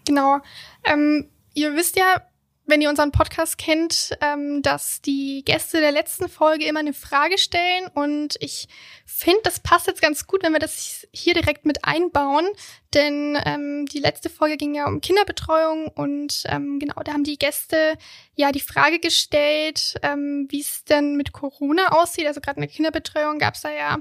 Genau. 0.08 0.40
Ähm, 0.86 1.30
ihr 1.54 1.76
wisst 1.76 1.98
ja, 1.98 2.22
wenn 2.68 2.82
ihr 2.82 2.90
unseren 2.90 3.12
Podcast 3.12 3.58
kennt, 3.58 4.18
ähm, 4.22 4.62
dass 4.62 5.02
die 5.02 5.42
Gäste 5.46 5.80
der 5.80 5.94
letzten 5.94 6.28
Folge 6.28 6.66
immer 6.66 6.82
eine 6.82 6.94
Frage 6.94 7.38
stellen. 7.38 7.88
Und 7.94 8.36
ich 8.42 8.68
finde, 9.06 9.40
das 9.44 9.62
passt 9.62 9.88
jetzt 9.88 10.02
ganz 10.02 10.28
gut, 10.28 10.44
wenn 10.44 10.52
wir 10.52 10.60
das 10.60 11.08
hier 11.14 11.34
direkt 11.34 11.66
mit 11.66 11.86
einbauen. 11.86 12.46
Denn 12.94 13.38
ähm, 13.46 13.86
die 13.86 14.00
letzte 14.00 14.30
Folge 14.30 14.58
ging 14.58 14.76
ja 14.76 14.88
um 14.88 15.02
Kinderbetreuung 15.02 15.88
und 15.88 16.44
ähm, 16.46 16.80
genau, 16.80 17.02
da 17.04 17.14
haben 17.14 17.24
die 17.24 17.40
Gäste 17.40 17.98
ja 18.36 18.52
die 18.52 18.60
Frage 18.60 19.00
gestellt, 19.00 19.96
ähm, 20.04 20.48
wie 20.50 20.62
es 20.62 20.84
denn 20.84 21.16
mit 21.16 21.32
Corona 21.32 21.94
aussieht. 21.94 22.28
Also 22.28 22.42
gerade 22.42 22.58
in 22.58 22.68
der 22.68 22.72
Kinderbetreuung 22.72 23.40
gab 23.40 23.56
es 23.56 23.62
da 23.62 23.72
ja 23.72 23.98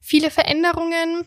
viele 0.00 0.30
Veränderungen. 0.30 1.26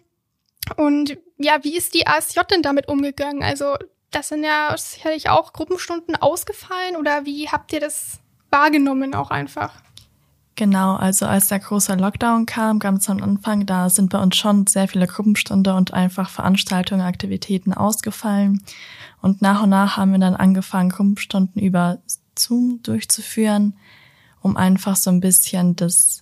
Und 0.77 1.17
ja, 1.37 1.63
wie 1.63 1.75
ist 1.75 1.93
die 1.93 2.07
ASJ 2.07 2.39
denn 2.49 2.61
damit 2.61 2.87
umgegangen? 2.87 3.43
Also 3.43 3.75
das 4.11 4.29
sind 4.29 4.43
ja 4.43 4.75
sicherlich 4.77 5.29
auch 5.29 5.53
Gruppenstunden 5.53 6.15
ausgefallen 6.15 6.95
oder 6.97 7.25
wie 7.25 7.49
habt 7.49 7.73
ihr 7.73 7.79
das 7.79 8.19
wahrgenommen 8.49 9.15
auch 9.15 9.31
einfach? 9.31 9.73
Genau, 10.55 10.95
also 10.95 11.25
als 11.25 11.47
der 11.47 11.59
große 11.59 11.95
Lockdown 11.95 12.45
kam, 12.45 12.79
ganz 12.79 13.09
am 13.09 13.23
Anfang, 13.23 13.65
da 13.65 13.89
sind 13.89 14.11
bei 14.11 14.21
uns 14.21 14.35
schon 14.35 14.67
sehr 14.67 14.87
viele 14.87 15.07
Gruppenstunden 15.07 15.73
und 15.73 15.93
einfach 15.93 16.29
Veranstaltungen, 16.29 17.01
Aktivitäten 17.01 17.73
ausgefallen. 17.73 18.61
Und 19.21 19.41
nach 19.41 19.63
und 19.63 19.69
nach 19.69 19.97
haben 19.97 20.11
wir 20.11 20.19
dann 20.19 20.35
angefangen, 20.35 20.89
Gruppenstunden 20.89 21.61
über 21.61 21.99
Zoom 22.37 22.81
durchzuführen, 22.83 23.75
um 24.41 24.57
einfach 24.57 24.97
so 24.97 25.09
ein 25.09 25.21
bisschen 25.21 25.75
das 25.77 26.20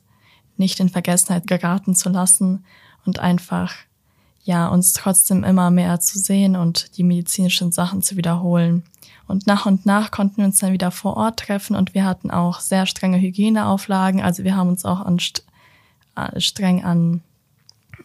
nicht 0.59 0.79
in 0.79 0.89
Vergessenheit 0.89 1.47
geraten 1.47 1.95
zu 1.95 2.09
lassen 2.09 2.65
und 3.05 3.19
einfach 3.19 3.73
ja, 4.43 4.67
uns 4.67 4.93
trotzdem 4.93 5.43
immer 5.43 5.69
mehr 5.69 5.99
zu 5.99 6.17
sehen 6.17 6.55
und 6.55 6.97
die 6.97 7.03
medizinischen 7.03 7.71
Sachen 7.71 8.01
zu 8.01 8.17
wiederholen. 8.17 8.83
Und 9.27 9.45
nach 9.45 9.65
und 9.65 9.85
nach 9.85 10.09
konnten 10.09 10.37
wir 10.37 10.45
uns 10.45 10.57
dann 10.57 10.73
wieder 10.73 10.89
vor 10.89 11.17
Ort 11.17 11.39
treffen 11.41 11.75
und 11.75 11.93
wir 11.93 12.03
hatten 12.03 12.31
auch 12.31 12.59
sehr 12.59 12.87
strenge 12.87 13.19
Hygieneauflagen. 13.19 14.21
Also 14.21 14.43
wir 14.43 14.55
haben 14.55 14.69
uns 14.69 14.85
auch 14.85 15.01
an, 15.01 15.19
äh, 16.15 16.39
streng 16.39 16.83
an 16.83 17.21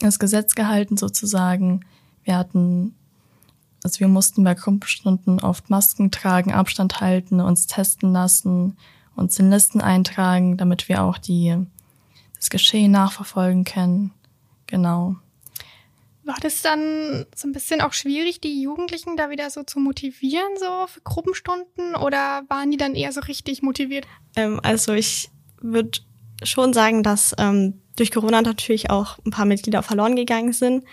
das 0.00 0.18
Gesetz 0.18 0.54
gehalten 0.54 0.96
sozusagen. 0.96 1.86
Wir 2.24 2.36
hatten, 2.36 2.94
also 3.82 4.00
wir 4.00 4.08
mussten 4.08 4.44
bei 4.44 4.54
Gruppenstunden 4.54 5.40
oft 5.40 5.70
Masken 5.70 6.10
tragen, 6.10 6.52
Abstand 6.52 7.00
halten, 7.00 7.40
uns 7.40 7.66
testen 7.66 8.12
lassen, 8.12 8.76
uns 9.16 9.38
in 9.38 9.50
Listen 9.50 9.80
eintragen, 9.80 10.56
damit 10.56 10.88
wir 10.88 11.02
auch 11.02 11.16
die, 11.16 11.56
das 12.44 12.50
Geschehen 12.50 12.92
nachverfolgen 12.92 13.64
können. 13.64 14.12
Genau. 14.66 15.16
War 16.24 16.36
das 16.40 16.62
dann 16.62 17.26
so 17.34 17.48
ein 17.48 17.52
bisschen 17.52 17.80
auch 17.80 17.92
schwierig, 17.92 18.40
die 18.40 18.62
Jugendlichen 18.62 19.16
da 19.16 19.30
wieder 19.30 19.50
so 19.50 19.62
zu 19.62 19.78
motivieren, 19.78 20.56
so 20.58 20.86
für 20.86 21.00
Gruppenstunden? 21.02 21.94
Oder 21.96 22.44
waren 22.48 22.70
die 22.70 22.76
dann 22.76 22.94
eher 22.94 23.12
so 23.12 23.20
richtig 23.20 23.62
motiviert? 23.62 24.06
Ähm, 24.36 24.60
also 24.62 24.92
ich 24.92 25.30
würde 25.60 26.00
schon 26.42 26.72
sagen, 26.72 27.02
dass 27.02 27.34
ähm, 27.38 27.80
durch 27.96 28.10
Corona 28.10 28.42
natürlich 28.42 28.90
auch 28.90 29.18
ein 29.24 29.30
paar 29.30 29.46
Mitglieder 29.46 29.82
verloren 29.82 30.16
gegangen 30.16 30.52
sind. 30.52 30.84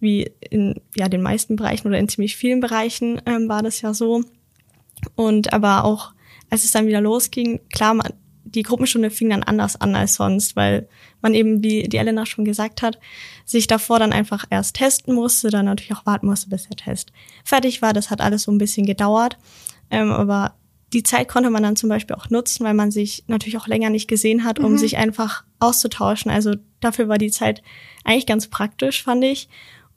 Wie 0.00 0.30
in 0.50 0.80
ja, 0.96 1.08
den 1.08 1.22
meisten 1.22 1.56
Bereichen 1.56 1.88
oder 1.88 1.98
in 1.98 2.08
ziemlich 2.08 2.36
vielen 2.36 2.60
Bereichen 2.60 3.20
ähm, 3.26 3.48
war 3.48 3.62
das 3.62 3.80
ja 3.80 3.94
so. 3.94 4.22
Und 5.14 5.52
aber 5.52 5.84
auch, 5.84 6.12
als 6.50 6.64
es 6.64 6.70
dann 6.70 6.86
wieder 6.86 7.00
losging, 7.00 7.60
klar, 7.72 7.94
man, 7.94 8.12
die 8.54 8.62
Gruppenstunde 8.62 9.10
fing 9.10 9.30
dann 9.30 9.42
anders 9.42 9.80
an 9.80 9.94
als 9.94 10.14
sonst, 10.14 10.56
weil 10.56 10.88
man 11.20 11.34
eben, 11.34 11.62
wie 11.62 11.84
die 11.84 11.96
Elena 11.96 12.26
schon 12.26 12.44
gesagt 12.44 12.82
hat, 12.82 12.98
sich 13.44 13.66
davor 13.66 13.98
dann 13.98 14.12
einfach 14.12 14.44
erst 14.50 14.76
testen 14.76 15.14
musste, 15.14 15.50
dann 15.50 15.66
natürlich 15.66 15.92
auch 15.94 16.06
warten 16.06 16.26
musste, 16.26 16.48
bis 16.48 16.68
der 16.68 16.76
Test 16.76 17.12
fertig 17.44 17.82
war. 17.82 17.92
Das 17.92 18.10
hat 18.10 18.20
alles 18.20 18.44
so 18.44 18.52
ein 18.52 18.58
bisschen 18.58 18.86
gedauert. 18.86 19.36
Ähm, 19.90 20.10
aber 20.10 20.54
die 20.92 21.02
Zeit 21.02 21.28
konnte 21.28 21.50
man 21.50 21.62
dann 21.62 21.76
zum 21.76 21.88
Beispiel 21.90 22.16
auch 22.16 22.30
nutzen, 22.30 22.64
weil 22.64 22.74
man 22.74 22.90
sich 22.90 23.24
natürlich 23.26 23.58
auch 23.58 23.66
länger 23.66 23.90
nicht 23.90 24.08
gesehen 24.08 24.44
hat, 24.44 24.58
um 24.58 24.72
Mhm. 24.72 24.78
sich 24.78 24.96
einfach 24.96 25.44
auszutauschen. 25.58 26.30
Also 26.30 26.54
dafür 26.80 27.08
war 27.08 27.18
die 27.18 27.30
Zeit 27.30 27.62
eigentlich 28.04 28.26
ganz 28.26 28.46
praktisch, 28.48 29.02
fand 29.02 29.22
ich. 29.24 29.48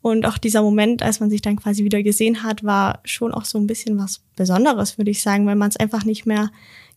Und 0.02 0.26
auch 0.26 0.38
dieser 0.40 0.64
Moment, 0.64 1.04
als 1.04 1.20
man 1.20 1.30
sich 1.30 1.42
dann 1.42 1.58
quasi 1.58 1.84
wieder 1.84 2.02
gesehen 2.02 2.44
hat, 2.44 2.64
war 2.64 3.00
schon 3.06 3.32
auch 3.34 3.46
so 3.46 3.60
ein 3.60 3.68
bisschen 3.68 3.98
was 4.00 4.22
Besonderes, 4.36 4.98
würde 4.98 5.12
ich 5.12 5.22
sagen, 5.22 5.46
weil 5.46 5.56
man 5.56 5.70
es 5.70 5.78
einfach 5.78 6.04
nicht 6.06 6.26
mehr 6.26 6.50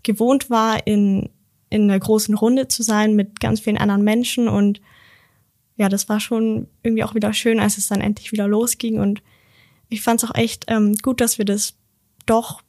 gewohnt 0.02 0.48
war, 0.50 0.86
in, 0.86 1.28
in 1.74 1.90
einer 1.90 1.98
großen 1.98 2.36
Runde 2.36 2.68
zu 2.68 2.84
sein 2.84 3.16
mit 3.16 3.40
ganz 3.40 3.58
vielen 3.58 3.78
anderen 3.78 4.04
Menschen. 4.04 4.46
Und 4.46 4.80
ja, 5.76 5.88
das 5.88 6.08
war 6.08 6.20
schon 6.20 6.68
irgendwie 6.84 7.02
auch 7.02 7.16
wieder 7.16 7.32
schön, 7.32 7.58
als 7.58 7.78
es 7.78 7.88
dann 7.88 8.00
endlich 8.00 8.30
wieder 8.30 8.46
losging. 8.46 9.00
Und 9.00 9.22
ich 9.88 10.00
fand 10.00 10.22
es 10.22 10.30
auch 10.30 10.34
echt 10.36 10.66
ähm, 10.68 10.94
gut, 10.94 11.20
dass 11.20 11.36
wir 11.36 11.44
das 11.44 11.74
doch 12.26 12.62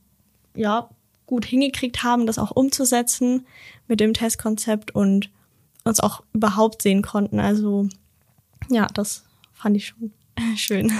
ja 0.55 0.89
gut 1.27 1.45
hingekriegt 1.45 2.01
haben, 2.03 2.25
das 2.25 2.39
auch 2.39 2.50
umzusetzen 2.50 3.45
mit 3.88 4.00
dem 4.00 4.13
Testkonzept 4.13 4.95
und 4.95 5.29
uns 5.83 6.00
auch 6.00 6.24
überhaupt 6.33 6.81
sehen 6.81 7.03
konnten. 7.03 7.39
Also 7.39 7.88
ja, 8.69 8.88
das 8.88 9.24
fand 9.53 9.77
ich 9.77 9.88
schon 9.88 10.12
schön. 10.55 10.91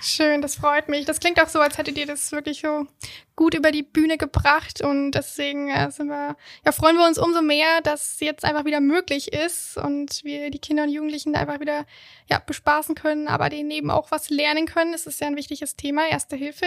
Schön, 0.00 0.42
das 0.42 0.56
freut 0.56 0.88
mich. 0.88 1.04
Das 1.04 1.20
klingt 1.20 1.40
auch 1.40 1.48
so, 1.48 1.60
als 1.60 1.78
hättet 1.78 1.98
ihr 1.98 2.06
das 2.06 2.32
wirklich 2.32 2.60
so 2.60 2.86
gut 3.34 3.54
über 3.54 3.70
die 3.72 3.82
Bühne 3.82 4.16
gebracht 4.16 4.80
und 4.80 5.12
deswegen 5.12 5.68
äh, 5.68 5.90
sind 5.90 6.08
wir, 6.08 6.36
ja, 6.64 6.72
freuen 6.72 6.96
wir 6.96 7.06
uns 7.06 7.18
umso 7.18 7.42
mehr, 7.42 7.80
dass 7.82 8.20
jetzt 8.20 8.44
einfach 8.44 8.64
wieder 8.64 8.80
möglich 8.80 9.32
ist 9.32 9.76
und 9.76 10.24
wir 10.24 10.50
die 10.50 10.58
Kinder 10.58 10.84
und 10.84 10.90
Jugendlichen 10.90 11.34
einfach 11.34 11.60
wieder 11.60 11.84
ja, 12.30 12.38
bespaßen 12.38 12.94
können, 12.94 13.28
aber 13.28 13.48
denen 13.48 13.70
eben 13.70 13.90
auch 13.90 14.10
was 14.10 14.30
lernen 14.30 14.66
können. 14.66 14.92
Das 14.92 15.06
ist 15.06 15.20
ja 15.20 15.26
ein 15.26 15.36
wichtiges 15.36 15.76
Thema, 15.76 16.08
Erste 16.08 16.36
Hilfe. 16.36 16.66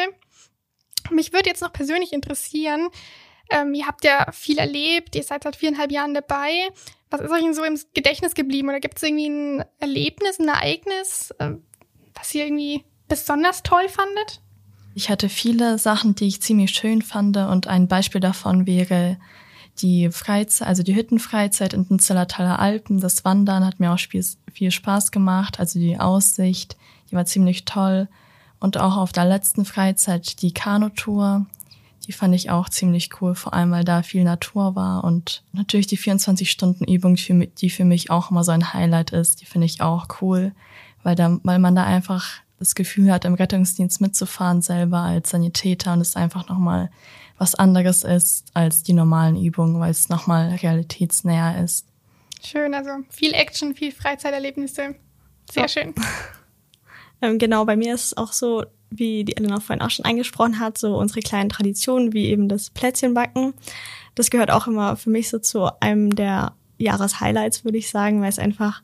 Mich 1.11 1.33
würde 1.33 1.49
jetzt 1.49 1.61
noch 1.61 1.73
persönlich 1.73 2.13
interessieren, 2.13 2.89
ähm, 3.49 3.73
ihr 3.73 3.87
habt 3.87 4.03
ja 4.03 4.31
viel 4.31 4.59
erlebt, 4.59 5.15
ihr 5.15 5.23
seid 5.23 5.43
seit 5.43 5.55
viereinhalb 5.55 5.91
Jahren 5.91 6.13
dabei. 6.13 6.69
Was 7.09 7.21
ist 7.21 7.31
euch 7.31 7.41
denn 7.41 7.55
so 7.55 7.63
im 7.63 7.79
Gedächtnis 7.95 8.35
geblieben? 8.35 8.69
Oder 8.69 8.79
gibt 8.79 8.97
es 8.97 9.03
irgendwie 9.03 9.29
ein 9.29 9.65
Erlebnis, 9.79 10.39
ein 10.39 10.47
Ereignis, 10.47 11.31
äh, 11.39 11.53
was 12.19 12.33
ihr 12.35 12.45
irgendwie 12.45 12.83
besonders 13.07 13.63
toll 13.63 13.87
fandet? 13.89 14.41
Ich 14.93 15.09
hatte 15.09 15.29
viele 15.29 15.77
Sachen, 15.79 16.15
die 16.15 16.27
ich 16.27 16.41
ziemlich 16.41 16.71
schön 16.71 17.01
fand 17.01 17.37
und 17.37 17.67
ein 17.67 17.87
Beispiel 17.87 18.21
davon 18.21 18.67
wäre 18.67 19.17
die 19.81 20.09
Freizeit, 20.11 20.67
also 20.67 20.83
die 20.83 20.95
Hüttenfreizeit 20.95 21.73
in 21.73 21.87
den 21.87 21.99
Zillertaler 21.99 22.59
Alpen. 22.59 22.99
Das 22.99 23.23
Wandern 23.23 23.65
hat 23.65 23.79
mir 23.79 23.93
auch 23.93 23.99
viel, 23.99 24.71
Spaß 24.71 25.11
gemacht, 25.11 25.59
also 25.59 25.79
die 25.79 25.97
Aussicht, 25.97 26.75
die 27.09 27.15
war 27.15 27.25
ziemlich 27.25 27.65
toll. 27.65 28.09
Und 28.59 28.77
auch 28.77 28.97
auf 28.97 29.13
der 29.13 29.25
letzten 29.25 29.63
Freizeit 29.63 30.41
die 30.41 30.53
Kanutour, 30.53 31.45
die 32.05 32.11
fand 32.11 32.35
ich 32.35 32.49
auch 32.49 32.67
ziemlich 32.67 33.09
cool, 33.21 33.35
vor 33.35 33.53
allem 33.53 33.71
weil 33.71 33.85
da 33.85 34.03
viel 34.03 34.23
Natur 34.23 34.75
war 34.75 35.03
und 35.03 35.43
natürlich 35.53 35.87
die 35.87 35.97
24-Stunden-Übung, 35.97 37.15
die 37.15 37.23
für 37.23 37.33
mich- 37.33 37.53
die 37.55 37.69
für 37.69 37.85
mich 37.85 38.09
auch 38.09 38.31
immer 38.31 38.43
so 38.43 38.51
ein 38.51 38.73
Highlight 38.73 39.11
ist, 39.11 39.41
die 39.41 39.45
finde 39.45 39.65
ich 39.65 39.81
auch 39.81 40.07
cool, 40.21 40.51
weil 41.03 41.15
da, 41.15 41.39
weil 41.43 41.59
man 41.59 41.75
da 41.75 41.83
einfach 41.83 42.27
das 42.59 42.75
Gefühl 42.75 43.11
hat, 43.11 43.25
im 43.25 43.35
Rettungsdienst 43.35 44.01
mitzufahren 44.01 44.61
selber 44.61 44.99
als 44.99 45.29
Sanitäter 45.29 45.93
und 45.93 46.01
es 46.01 46.15
einfach 46.15 46.49
nochmal 46.49 46.89
was 47.37 47.55
anderes 47.55 48.03
ist 48.03 48.47
als 48.53 48.83
die 48.83 48.91
normalen 48.93 49.41
Übungen, 49.41 49.79
weil 49.79 49.91
es 49.91 50.09
nochmal 50.09 50.49
realitätsnäher 50.61 51.63
ist. 51.63 51.85
Schön, 52.43 52.73
also 52.73 52.89
viel 53.09 53.33
Action, 53.33 53.75
viel 53.75 53.91
Freizeiterlebnisse. 53.93 54.95
Sehr 55.51 55.63
Ja. 55.63 55.67
schön. 55.67 55.93
Ähm, 57.21 57.37
genau, 57.37 57.65
bei 57.65 57.75
mir 57.75 57.95
ist 57.95 58.05
es 58.05 58.17
auch 58.17 58.31
so, 58.31 58.63
wie 58.91 59.25
die 59.25 59.35
Elena 59.35 59.59
vorhin 59.59 59.81
auch 59.83 59.89
schon 59.89 60.05
angesprochen 60.05 60.57
hat, 60.59 60.77
so 60.77 60.97
unsere 60.97 61.19
kleinen 61.19 61.49
Traditionen, 61.49 62.13
wie 62.13 62.27
eben 62.27 62.47
das 62.47 62.69
Plätzchenbacken. 62.69 63.53
Das 64.15 64.29
gehört 64.29 64.51
auch 64.51 64.67
immer 64.67 64.95
für 64.95 65.09
mich 65.09 65.27
so 65.27 65.37
zu 65.37 65.69
einem 65.81 66.15
der 66.15 66.53
Jahreshighlights, 66.77 67.65
würde 67.65 67.77
ich 67.77 67.89
sagen, 67.89 68.21
weil 68.21 68.29
es 68.29 68.39
einfach 68.39 68.81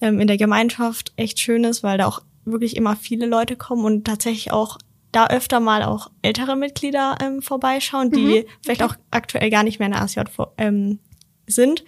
ähm, 0.00 0.20
in 0.20 0.26
der 0.26 0.36
Gemeinschaft 0.36 1.12
echt 1.16 1.38
schön 1.40 1.64
ist, 1.64 1.82
weil 1.82 1.98
da 1.98 2.06
auch 2.06 2.22
wirklich 2.44 2.76
immer 2.76 2.96
viele 2.96 3.26
Leute 3.26 3.56
kommen 3.56 3.84
und 3.84 4.04
tatsächlich 4.04 4.52
auch 4.52 4.78
da 5.12 5.28
öfter 5.28 5.60
mal 5.60 5.82
auch 5.82 6.10
ältere 6.22 6.56
Mitglieder 6.56 7.16
ähm, 7.22 7.40
vorbeischauen, 7.42 8.10
die 8.10 8.46
vielleicht 8.62 8.82
auch 8.82 8.96
aktuell 9.10 9.50
gar 9.50 9.62
nicht 9.62 9.78
mehr 9.78 9.86
in 9.86 9.92
der 9.92 10.02
ASJ 10.02 10.20
ähm, 10.58 10.98
sind. 11.46 11.84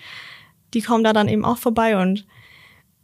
Die 0.75 0.81
kommen 0.81 1.05
da 1.05 1.13
dann 1.13 1.29
eben 1.29 1.45
auch 1.45 1.59
vorbei 1.59 2.01
und 2.01 2.27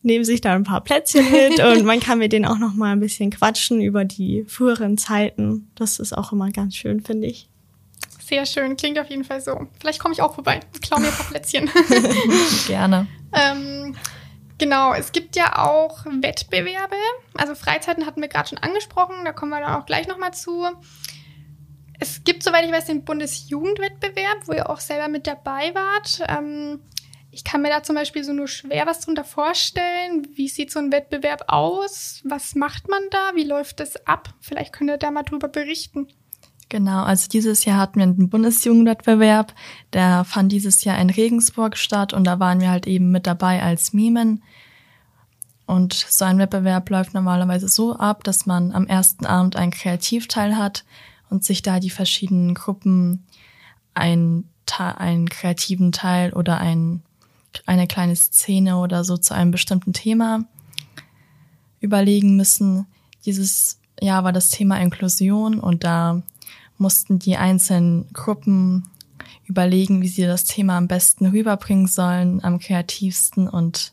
nehmen 0.03 0.25
sich 0.25 0.41
da 0.41 0.55
ein 0.55 0.65
paar 0.65 0.83
Plätzchen 0.83 1.31
mit 1.31 1.61
und 1.65 1.85
man 1.85 2.01
kann 2.01 2.19
mit 2.19 2.33
denen 2.33 2.47
auch 2.47 2.59
noch 2.59 2.75
mal 2.75 2.93
ein 2.93 3.01
bisschen 3.01 3.31
quatschen 3.31 3.81
über 3.81 4.05
die 4.05 4.45
früheren 4.47 4.99
Zeiten. 4.99 5.71
Das 5.75 5.99
ist 5.99 6.17
auch 6.17 6.33
immer 6.33 6.51
ganz 6.51 6.77
schön, 6.77 7.01
finde 7.01 7.27
ich. 7.27 7.49
Sehr 8.25 8.47
schön, 8.47 8.77
klingt 8.77 8.99
auf 8.99 9.11
jeden 9.11 9.25
Fall 9.25 9.41
so. 9.41 9.67
Vielleicht 9.79 10.01
komme 10.01 10.15
ich 10.15 10.23
auch 10.23 10.35
vorbei, 10.35 10.61
klau 10.81 10.99
mir 10.99 11.09
ein 11.09 11.15
paar 11.15 11.27
Plätzchen. 11.27 11.71
Gerne. 12.67 13.07
ähm, 13.33 13.95
genau, 14.59 14.95
es 14.95 15.13
gibt 15.13 15.37
ja 15.37 15.65
auch 15.65 16.05
Wettbewerbe. 16.07 16.97
Also 17.37 17.55
Freizeiten 17.55 18.07
hatten 18.07 18.21
wir 18.21 18.29
gerade 18.29 18.49
schon 18.49 18.59
angesprochen, 18.59 19.25
da 19.25 19.33
kommen 19.33 19.51
wir 19.51 19.61
dann 19.61 19.81
auch 19.81 19.87
gleich 19.87 20.07
nochmal 20.07 20.35
zu. 20.35 20.67
Es 22.01 22.25
gibt, 22.25 22.43
soweit 22.43 22.65
ich 22.65 22.73
weiß, 22.73 22.87
den 22.87 23.05
Bundesjugendwettbewerb, 23.05 24.47
wo 24.47 24.53
ihr 24.53 24.69
auch 24.69 24.81
selber 24.81 25.09
mit 25.09 25.27
dabei 25.27 25.75
wart. 25.75 26.21
Ähm, 26.29 26.81
ich 27.31 27.43
kann 27.43 27.63
mir 27.63 27.69
da 27.69 27.83
zum 27.83 27.97
Beispiel 27.97 28.23
so 28.23 28.33
nur 28.33 28.47
schwer 28.47 28.87
was 28.87 29.01
drunter 29.01 29.25
vorstellen. 29.25 30.29
Wie 30.35 30.49
sieht 30.49 30.71
so 30.71 30.79
ein 30.79 30.93
Wettbewerb 30.93 31.45
aus? 31.49 32.21
Was 32.25 32.55
macht 32.55 32.89
man 32.89 33.03
da? 33.11 33.33
Wie 33.35 33.45
läuft 33.45 33.81
das 33.81 34.07
ab? 34.07 34.35
Vielleicht 34.41 34.73
könnt 34.73 34.91
ihr 34.91 34.99
da 34.99 35.11
mal 35.11 35.25
drüber 35.25 35.49
berichten. 35.49 36.09
Genau, 36.75 37.05
also 37.05 37.29
dieses 37.29 37.65
Jahr 37.65 37.79
hatten 37.79 38.01
wir 38.01 38.03
einen 38.03 38.29
Bundesjugendwettbewerb. 38.29 39.55
Der 39.93 40.25
fand 40.25 40.51
dieses 40.51 40.83
Jahr 40.83 40.99
in 40.99 41.09
Regensburg 41.09 41.77
statt 41.77 42.13
und 42.13 42.25
da 42.25 42.41
waren 42.41 42.61
wir 42.61 42.69
halt 42.69 42.89
eben 42.89 43.13
mit 43.13 43.29
dabei 43.29 43.63
als 43.63 43.93
Mimen. 43.93 44.43
Und 45.67 45.93
so 45.93 46.25
ein 46.25 46.39
Wettbewerb 46.39 46.91
läuft 46.91 47.15
normalerweise 47.15 47.69
so 47.69 47.95
ab, 47.95 48.25
dass 48.25 48.47
man 48.47 48.73
am 48.73 48.89
ersten 48.89 49.25
Abend 49.25 49.55
einen 49.55 49.71
Kreativteil 49.71 50.57
hat 50.57 50.85
und 51.31 51.45
sich 51.45 51.63
da 51.63 51.79
die 51.79 51.91
verschiedenen 51.91 52.55
Gruppen 52.55 53.25
ein, 53.95 54.43
Ta- 54.67 54.97
einen 54.97 55.29
kreativen 55.29 55.93
Teil 55.93 56.33
oder 56.33 56.59
ein, 56.59 57.03
eine 57.67 57.87
kleine 57.87 58.17
Szene 58.17 58.79
oder 58.79 59.05
so 59.05 59.17
zu 59.17 59.33
einem 59.33 59.53
bestimmten 59.53 59.93
Thema 59.93 60.45
überlegen 61.79 62.35
müssen. 62.35 62.87
Dieses 63.27 63.79
Jahr 64.01 64.25
war 64.25 64.33
das 64.33 64.51
Thema 64.51 64.81
Inklusion 64.81 65.61
und 65.61 65.85
da 65.85 66.21
mussten 66.79 67.19
die 67.19 67.37
einzelnen 67.37 68.13
Gruppen 68.13 68.89
überlegen, 69.47 70.03
wie 70.03 70.09
sie 70.09 70.23
das 70.23 70.45
Thema 70.45 70.77
am 70.77 70.89
besten 70.89 71.27
rüberbringen 71.27 71.87
sollen, 71.87 72.43
am 72.43 72.59
kreativsten 72.59 73.49
und 73.49 73.93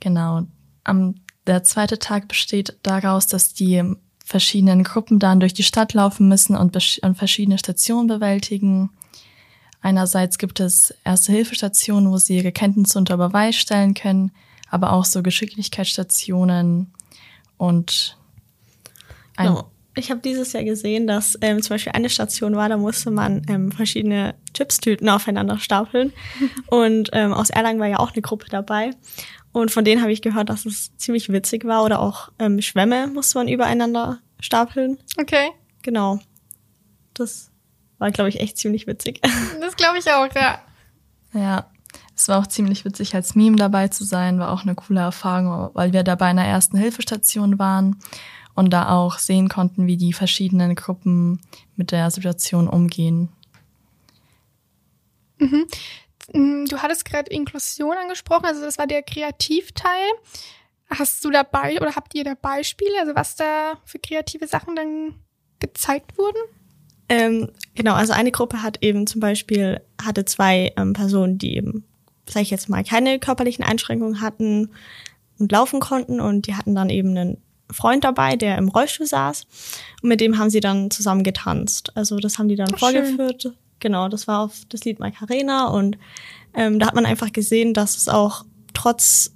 genau. 0.00 0.46
Am, 0.84 1.16
der 1.46 1.62
zweite 1.62 1.98
Tag 1.98 2.28
besteht 2.28 2.76
daraus, 2.82 3.26
dass 3.26 3.52
die 3.52 3.82
verschiedenen 4.24 4.82
Gruppen 4.82 5.18
dann 5.18 5.40
durch 5.40 5.54
die 5.54 5.62
Stadt 5.62 5.94
laufen 5.94 6.28
müssen 6.28 6.56
und, 6.56 6.76
und 7.02 7.14
verschiedene 7.16 7.58
Stationen 7.58 8.08
bewältigen. 8.08 8.90
Einerseits 9.80 10.38
gibt 10.38 10.58
es 10.58 10.92
Erste-Hilfe-Stationen, 11.04 12.10
wo 12.10 12.16
sie 12.16 12.36
ihre 12.36 12.50
Kenntnisse 12.50 12.98
unter 12.98 13.16
Beweis 13.16 13.54
stellen 13.54 13.94
können, 13.94 14.32
aber 14.68 14.92
auch 14.92 15.04
so 15.04 15.22
Geschicklichkeitsstationen 15.22 16.92
und 17.56 18.18
ein, 19.36 19.46
Genau. 19.48 19.70
Ich 19.96 20.10
habe 20.10 20.20
dieses 20.20 20.52
Jahr 20.52 20.64
gesehen, 20.64 21.06
dass 21.06 21.38
ähm, 21.40 21.62
zum 21.62 21.74
Beispiel 21.74 21.92
eine 21.92 22.10
Station 22.10 22.54
war, 22.54 22.68
da 22.68 22.76
musste 22.76 23.10
man 23.10 23.42
ähm, 23.48 23.72
verschiedene 23.72 24.34
Chipstüten 24.54 25.08
aufeinander 25.08 25.58
stapeln. 25.58 26.12
Und 26.66 27.10
ähm, 27.12 27.32
aus 27.32 27.50
Erlangen 27.50 27.80
war 27.80 27.88
ja 27.88 27.98
auch 27.98 28.12
eine 28.12 28.22
Gruppe 28.22 28.46
dabei. 28.50 28.90
Und 29.52 29.70
von 29.70 29.84
denen 29.84 30.02
habe 30.02 30.12
ich 30.12 30.22
gehört, 30.22 30.50
dass 30.50 30.66
es 30.66 30.94
ziemlich 30.96 31.30
witzig 31.30 31.64
war. 31.64 31.82
Oder 31.82 32.00
auch 32.00 32.30
ähm, 32.38 32.60
Schwämme 32.60 33.06
musste 33.06 33.38
man 33.38 33.48
übereinander 33.48 34.20
stapeln. 34.38 34.98
Okay, 35.18 35.50
Genau. 35.86 36.18
Das 37.14 37.52
war, 37.98 38.10
glaube 38.10 38.28
ich, 38.28 38.40
echt 38.40 38.58
ziemlich 38.58 38.88
witzig. 38.88 39.20
das 39.60 39.76
glaube 39.76 39.98
ich 39.98 40.10
auch, 40.10 40.28
ja. 40.34 40.58
Ja, 41.32 41.70
es 42.16 42.26
war 42.26 42.40
auch 42.40 42.48
ziemlich 42.48 42.84
witzig, 42.84 43.14
als 43.14 43.36
Meme 43.36 43.56
dabei 43.56 43.86
zu 43.86 44.02
sein, 44.02 44.40
war 44.40 44.50
auch 44.50 44.62
eine 44.62 44.74
coole 44.74 45.00
Erfahrung, 45.00 45.70
weil 45.74 45.92
wir 45.92 46.02
da 46.02 46.16
bei 46.16 46.26
einer 46.26 46.44
ersten 46.44 46.76
Hilfestation 46.76 47.60
waren 47.60 48.00
und 48.56 48.70
da 48.70 48.88
auch 48.90 49.18
sehen 49.18 49.48
konnten, 49.48 49.86
wie 49.86 49.96
die 49.96 50.12
verschiedenen 50.12 50.74
Gruppen 50.74 51.40
mit 51.76 51.92
der 51.92 52.10
Situation 52.10 52.68
umgehen. 52.68 53.28
Mm, 55.38 56.64
Du 56.64 56.78
hattest 56.78 57.04
gerade 57.04 57.30
Inklusion 57.30 57.96
angesprochen, 57.96 58.46
also 58.46 58.62
das 58.62 58.78
war 58.78 58.86
der 58.86 59.02
Kreativteil. 59.02 60.08
Hast 60.88 61.24
du 61.24 61.30
dabei 61.30 61.76
oder 61.80 61.94
habt 61.94 62.14
ihr 62.14 62.24
da 62.24 62.34
Beispiele, 62.34 62.98
also 63.00 63.14
was 63.14 63.36
da 63.36 63.74
für 63.84 63.98
kreative 63.98 64.46
Sachen 64.46 64.74
dann 64.74 65.14
gezeigt 65.58 66.16
wurden? 66.16 66.38
Ähm, 67.08 67.50
genau, 67.74 67.94
also 67.94 68.12
eine 68.12 68.32
Gruppe 68.32 68.62
hat 68.62 68.82
eben 68.82 69.06
zum 69.06 69.20
Beispiel, 69.20 69.80
hatte 70.02 70.24
zwei 70.24 70.72
ähm, 70.76 70.92
Personen, 70.92 71.38
die 71.38 71.56
eben, 71.56 71.84
sag 72.28 72.42
ich 72.42 72.50
jetzt 72.50 72.68
mal, 72.68 72.82
keine 72.84 73.18
körperlichen 73.18 73.64
Einschränkungen 73.64 74.20
hatten 74.20 74.70
und 75.38 75.52
laufen 75.52 75.80
konnten 75.80 76.20
und 76.20 76.46
die 76.46 76.54
hatten 76.54 76.74
dann 76.74 76.88
eben 76.88 77.10
einen 77.16 77.42
Freund 77.70 78.04
dabei, 78.04 78.36
der 78.36 78.58
im 78.58 78.68
Rollstuhl 78.68 79.06
saß. 79.06 79.46
Und 80.02 80.08
mit 80.08 80.20
dem 80.20 80.38
haben 80.38 80.50
sie 80.50 80.60
dann 80.60 80.90
zusammen 80.90 81.24
getanzt. 81.24 81.92
Also 81.94 82.18
das 82.18 82.38
haben 82.38 82.48
die 82.48 82.56
dann 82.56 82.70
Ach, 82.74 82.78
vorgeführt. 82.78 83.52
Genau, 83.80 84.08
das 84.08 84.26
war 84.26 84.40
auf 84.40 84.62
das 84.68 84.84
Lied 84.84 84.98
Macarena 85.00 85.66
und 85.68 85.98
ähm, 86.54 86.78
da 86.78 86.86
hat 86.86 86.94
man 86.94 87.04
einfach 87.04 87.32
gesehen, 87.32 87.74
dass 87.74 87.96
es 87.96 88.08
auch 88.08 88.44
trotz 88.72 89.32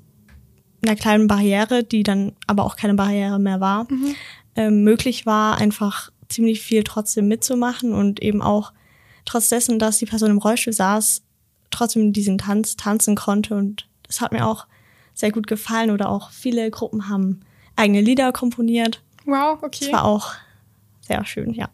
einer 0.83 0.97
kleinen 0.97 1.27
Barriere, 1.27 1.85
die 1.85 2.03
dann 2.03 2.33
aber 2.47 2.65
auch 2.65 2.77
keine 2.77 2.95
Barriere 2.95 3.39
mehr 3.39 3.61
war, 3.61 3.87
ähm, 4.57 4.83
möglich 4.83 5.27
war, 5.27 5.59
einfach 5.59 6.11
ziemlich 6.29 6.63
viel 6.63 6.85
trotzdem 6.85 7.29
mitzumachen 7.29 7.93
und 7.93 8.23
eben 8.23 8.41
auch 8.41 8.73
trotz 9.27 9.49
dessen, 9.49 9.79
dass 9.79 9.99
die 9.99 10.07
Person 10.07 10.31
im 10.31 10.39
Rollstuhl 10.39 10.73
saß, 10.73 11.23
trotzdem 11.71 12.13
diesen 12.13 12.39
Tanz 12.39 12.77
tanzen 12.77 13.17
konnte. 13.17 13.55
Und 13.55 13.89
das 14.05 14.21
hat 14.21 14.33
mir 14.33 14.47
auch 14.47 14.67
sehr 15.13 15.33
gut 15.33 15.47
gefallen 15.47 15.91
oder 15.91 16.09
auch 16.09 16.31
viele 16.31 16.71
Gruppen 16.71 17.09
haben 17.09 17.41
eigene 17.81 18.01
Lieder 18.01 18.33
komponiert. 18.33 19.03
Wow, 19.25 19.59
Das 19.61 19.83
okay. 19.83 19.93
war 19.93 20.05
auch 20.05 20.33
sehr 21.01 21.25
schön, 21.25 21.53
ja. 21.53 21.69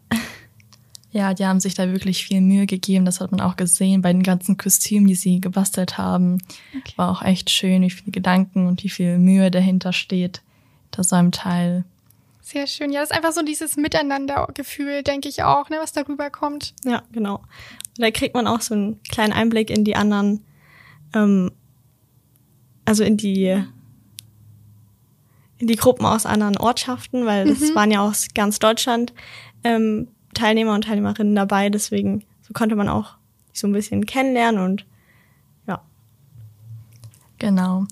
Ja, 1.11 1.33
die 1.33 1.45
haben 1.45 1.59
sich 1.59 1.73
da 1.73 1.91
wirklich 1.91 2.25
viel 2.25 2.41
Mühe 2.41 2.65
gegeben. 2.65 3.05
Das 3.05 3.21
hat 3.21 3.31
man 3.31 3.41
auch 3.41 3.55
gesehen 3.55 4.01
bei 4.01 4.11
den 4.11 4.23
ganzen 4.23 4.57
Kostümen, 4.57 5.07
die 5.07 5.15
sie 5.15 5.39
gebastelt 5.41 5.97
haben. 5.97 6.39
Okay. 6.77 6.93
War 6.95 7.09
auch 7.11 7.21
echt 7.21 7.49
schön, 7.49 7.81
wie 7.81 7.89
viele 7.89 8.11
Gedanken 8.11 8.67
und 8.67 8.83
wie 8.83 8.89
viel 8.89 9.17
Mühe 9.17 9.49
dahinter 9.49 9.93
steht, 9.93 10.41
hinter 10.83 11.03
so 11.03 11.15
einem 11.15 11.31
Teil. 11.31 11.85
Sehr 12.41 12.67
schön. 12.67 12.91
Ja, 12.91 13.01
das 13.01 13.11
ist 13.11 13.15
einfach 13.15 13.31
so 13.33 13.41
dieses 13.41 13.77
Miteinander-Gefühl, 13.77 15.03
denke 15.03 15.27
ich 15.27 15.43
auch, 15.43 15.69
ne, 15.69 15.77
was 15.81 15.91
darüber 15.91 16.29
kommt. 16.29 16.73
Ja, 16.85 17.03
genau. 17.11 17.37
Und 17.97 17.99
da 17.99 18.11
kriegt 18.11 18.35
man 18.35 18.47
auch 18.47 18.61
so 18.61 18.73
einen 18.73 19.01
kleinen 19.03 19.33
Einblick 19.33 19.69
in 19.69 19.83
die 19.83 19.95
anderen, 19.95 20.43
ähm, 21.13 21.51
also 22.85 23.03
in 23.03 23.17
die 23.17 23.63
die 25.59 25.75
Gruppen 25.75 26.05
aus 26.05 26.25
anderen 26.25 26.57
Ortschaften, 26.57 27.25
weil 27.25 27.47
das 27.47 27.73
waren 27.75 27.91
ja 27.91 28.01
aus 28.01 28.27
ganz 28.33 28.59
Deutschland 28.59 29.13
ähm, 29.63 30.07
Teilnehmer 30.33 30.73
und 30.73 30.83
Teilnehmerinnen 30.83 31.35
dabei. 31.35 31.69
Deswegen 31.69 32.23
so 32.41 32.53
konnte 32.53 32.75
man 32.75 32.89
auch 32.89 33.15
so 33.53 33.67
ein 33.67 33.73
bisschen 33.73 34.05
kennenlernen 34.05 34.63
und 34.63 34.85
ja, 35.67 35.81
Genau. 37.39 37.85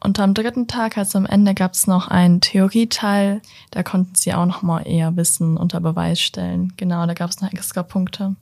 Und 0.00 0.20
am 0.20 0.32
dritten 0.32 0.68
Tag, 0.68 0.96
also 0.96 1.18
am 1.18 1.26
Ende, 1.26 1.54
gab 1.54 1.72
es 1.72 1.86
noch 1.86 2.08
einen 2.08 2.40
Theorieteil. 2.40 3.42
Da 3.72 3.82
konnten 3.82 4.14
sie 4.14 4.32
auch 4.32 4.46
noch 4.46 4.62
mal 4.62 4.86
eher 4.86 5.16
Wissen 5.16 5.56
unter 5.56 5.80
Beweis 5.80 6.20
stellen. 6.20 6.72
Genau, 6.76 7.04
da 7.06 7.14
gab 7.14 7.30
es 7.30 7.40
noch 7.40 7.52
extra 7.52 7.82
Punkte. 7.82 8.36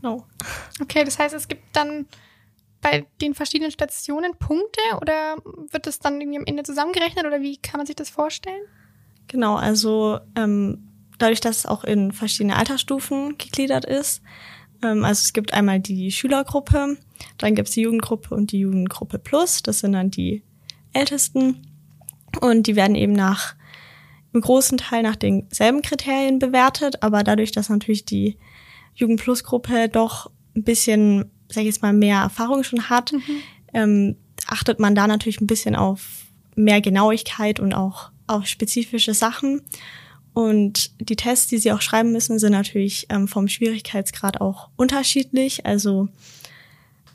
genau. 0.00 0.24
Okay, 0.80 1.04
das 1.04 1.18
heißt, 1.18 1.34
es 1.34 1.48
gibt 1.48 1.64
dann 1.74 2.06
bei 2.82 3.06
den 3.22 3.34
verschiedenen 3.34 3.70
Stationen 3.70 4.36
Punkte 4.38 4.82
oder 5.00 5.36
wird 5.70 5.86
das 5.86 6.00
dann 6.00 6.20
irgendwie 6.20 6.38
am 6.38 6.44
Ende 6.46 6.64
zusammengerechnet 6.64 7.24
oder 7.24 7.40
wie 7.40 7.56
kann 7.56 7.78
man 7.78 7.86
sich 7.86 7.96
das 7.96 8.10
vorstellen? 8.10 8.62
Genau, 9.28 9.54
also 9.54 10.18
ähm, 10.36 10.88
dadurch, 11.18 11.40
dass 11.40 11.58
es 11.58 11.66
auch 11.66 11.84
in 11.84 12.12
verschiedene 12.12 12.56
Altersstufen 12.56 13.38
gegliedert 13.38 13.84
ist. 13.84 14.20
Ähm, 14.82 15.04
also 15.04 15.20
es 15.20 15.32
gibt 15.32 15.54
einmal 15.54 15.80
die 15.80 16.10
Schülergruppe, 16.10 16.98
dann 17.38 17.54
gibt 17.54 17.68
es 17.68 17.74
die 17.74 17.82
Jugendgruppe 17.82 18.34
und 18.34 18.52
die 18.52 18.58
Jugendgruppe 18.58 19.18
Plus. 19.18 19.62
Das 19.62 19.78
sind 19.78 19.92
dann 19.92 20.10
die 20.10 20.42
Ältesten. 20.92 21.62
Und 22.40 22.66
die 22.66 22.76
werden 22.76 22.96
eben 22.96 23.12
nach 23.12 23.54
im 24.32 24.40
großen 24.40 24.78
Teil 24.78 25.02
nach 25.02 25.16
denselben 25.16 25.82
Kriterien 25.82 26.38
bewertet, 26.38 27.02
aber 27.02 27.22
dadurch, 27.22 27.52
dass 27.52 27.68
natürlich 27.68 28.06
die 28.06 28.38
Jugend 28.94 29.20
Plus 29.20 29.44
Gruppe 29.44 29.88
doch 29.88 30.30
ein 30.56 30.64
bisschen, 30.64 31.30
sag 31.52 31.62
ich 31.62 31.66
jetzt 31.66 31.82
mal, 31.82 31.92
mehr 31.92 32.18
Erfahrung 32.18 32.64
schon 32.64 32.88
hat, 32.88 33.12
ähm, 33.74 34.16
achtet 34.46 34.78
man 34.78 34.94
da 34.94 35.06
natürlich 35.06 35.40
ein 35.40 35.46
bisschen 35.46 35.76
auf 35.76 36.26
mehr 36.54 36.80
Genauigkeit 36.80 37.60
und 37.60 37.74
auch 37.74 38.10
auf 38.26 38.46
spezifische 38.46 39.14
Sachen. 39.14 39.62
Und 40.34 40.90
die 41.00 41.16
Tests, 41.16 41.46
die 41.48 41.58
sie 41.58 41.72
auch 41.72 41.82
schreiben 41.82 42.12
müssen, 42.12 42.38
sind 42.38 42.52
natürlich 42.52 43.06
ähm, 43.10 43.28
vom 43.28 43.48
Schwierigkeitsgrad 43.48 44.40
auch 44.40 44.70
unterschiedlich. 44.76 45.66
Also 45.66 46.08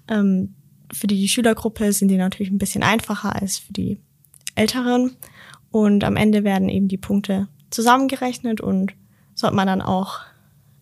ähm, 0.07 0.53
für 0.93 1.07
die 1.07 1.27
Schülergruppe 1.27 1.91
sind 1.93 2.09
die 2.09 2.17
natürlich 2.17 2.51
ein 2.51 2.59
bisschen 2.59 2.83
einfacher 2.83 3.35
als 3.35 3.57
für 3.57 3.73
die 3.73 3.99
Älteren. 4.55 5.15
Und 5.71 6.03
am 6.03 6.15
Ende 6.15 6.43
werden 6.43 6.69
eben 6.69 6.87
die 6.87 6.97
Punkte 6.97 7.47
zusammengerechnet 7.69 8.61
und 8.61 8.93
so 9.33 9.47
hat 9.47 9.53
man 9.53 9.67
dann 9.67 9.81
auch 9.81 10.19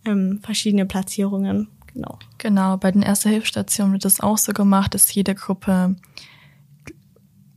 ähm, 0.05 0.39
verschiedene 0.43 0.85
Platzierungen. 0.85 1.67
Genau. 1.93 2.19
Genau, 2.45 2.77
bei 2.77 2.91
den 2.91 3.01
Erste-Hilfsstationen 3.01 3.93
wird 3.93 4.05
das 4.05 4.19
auch 4.19 4.37
so 4.37 4.53
gemacht, 4.53 4.93
dass 4.93 5.11
jede 5.11 5.33
Gruppe 5.33 5.95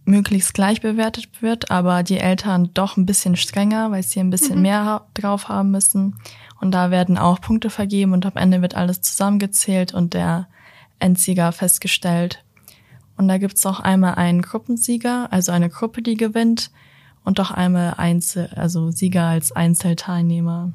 möglichst 0.06 0.54
gleich 0.54 0.80
bewertet 0.80 1.42
wird, 1.42 1.70
aber 1.70 2.02
die 2.02 2.16
Eltern 2.16 2.70
doch 2.72 2.96
ein 2.96 3.04
bisschen 3.04 3.36
strenger, 3.36 3.90
weil 3.90 4.02
sie 4.02 4.18
ein 4.18 4.30
bisschen 4.30 4.56
mhm. 4.56 4.62
mehr 4.62 5.06
drauf 5.12 5.50
haben 5.50 5.72
müssen. 5.72 6.16
Und 6.58 6.70
da 6.70 6.90
werden 6.90 7.18
auch 7.18 7.38
Punkte 7.38 7.68
vergeben 7.68 8.14
und 8.14 8.24
am 8.24 8.32
Ende 8.36 8.62
wird 8.62 8.76
alles 8.76 9.02
zusammengezählt 9.02 9.92
und 9.92 10.14
der 10.14 10.48
Endsieger 11.00 11.52
festgestellt. 11.52 12.42
Und 13.18 13.28
da 13.28 13.36
gibt's 13.36 13.66
auch 13.66 13.80
einmal 13.80 14.14
einen 14.14 14.40
Gruppensieger, 14.40 15.30
also 15.30 15.52
eine 15.52 15.68
Gruppe, 15.68 16.00
die 16.00 16.16
gewinnt, 16.16 16.70
und 17.24 17.38
auch 17.40 17.50
einmal 17.50 17.92
Einzel, 17.98 18.48
also 18.56 18.90
Sieger 18.90 19.26
als 19.26 19.52
Einzelteilnehmer. 19.52 20.72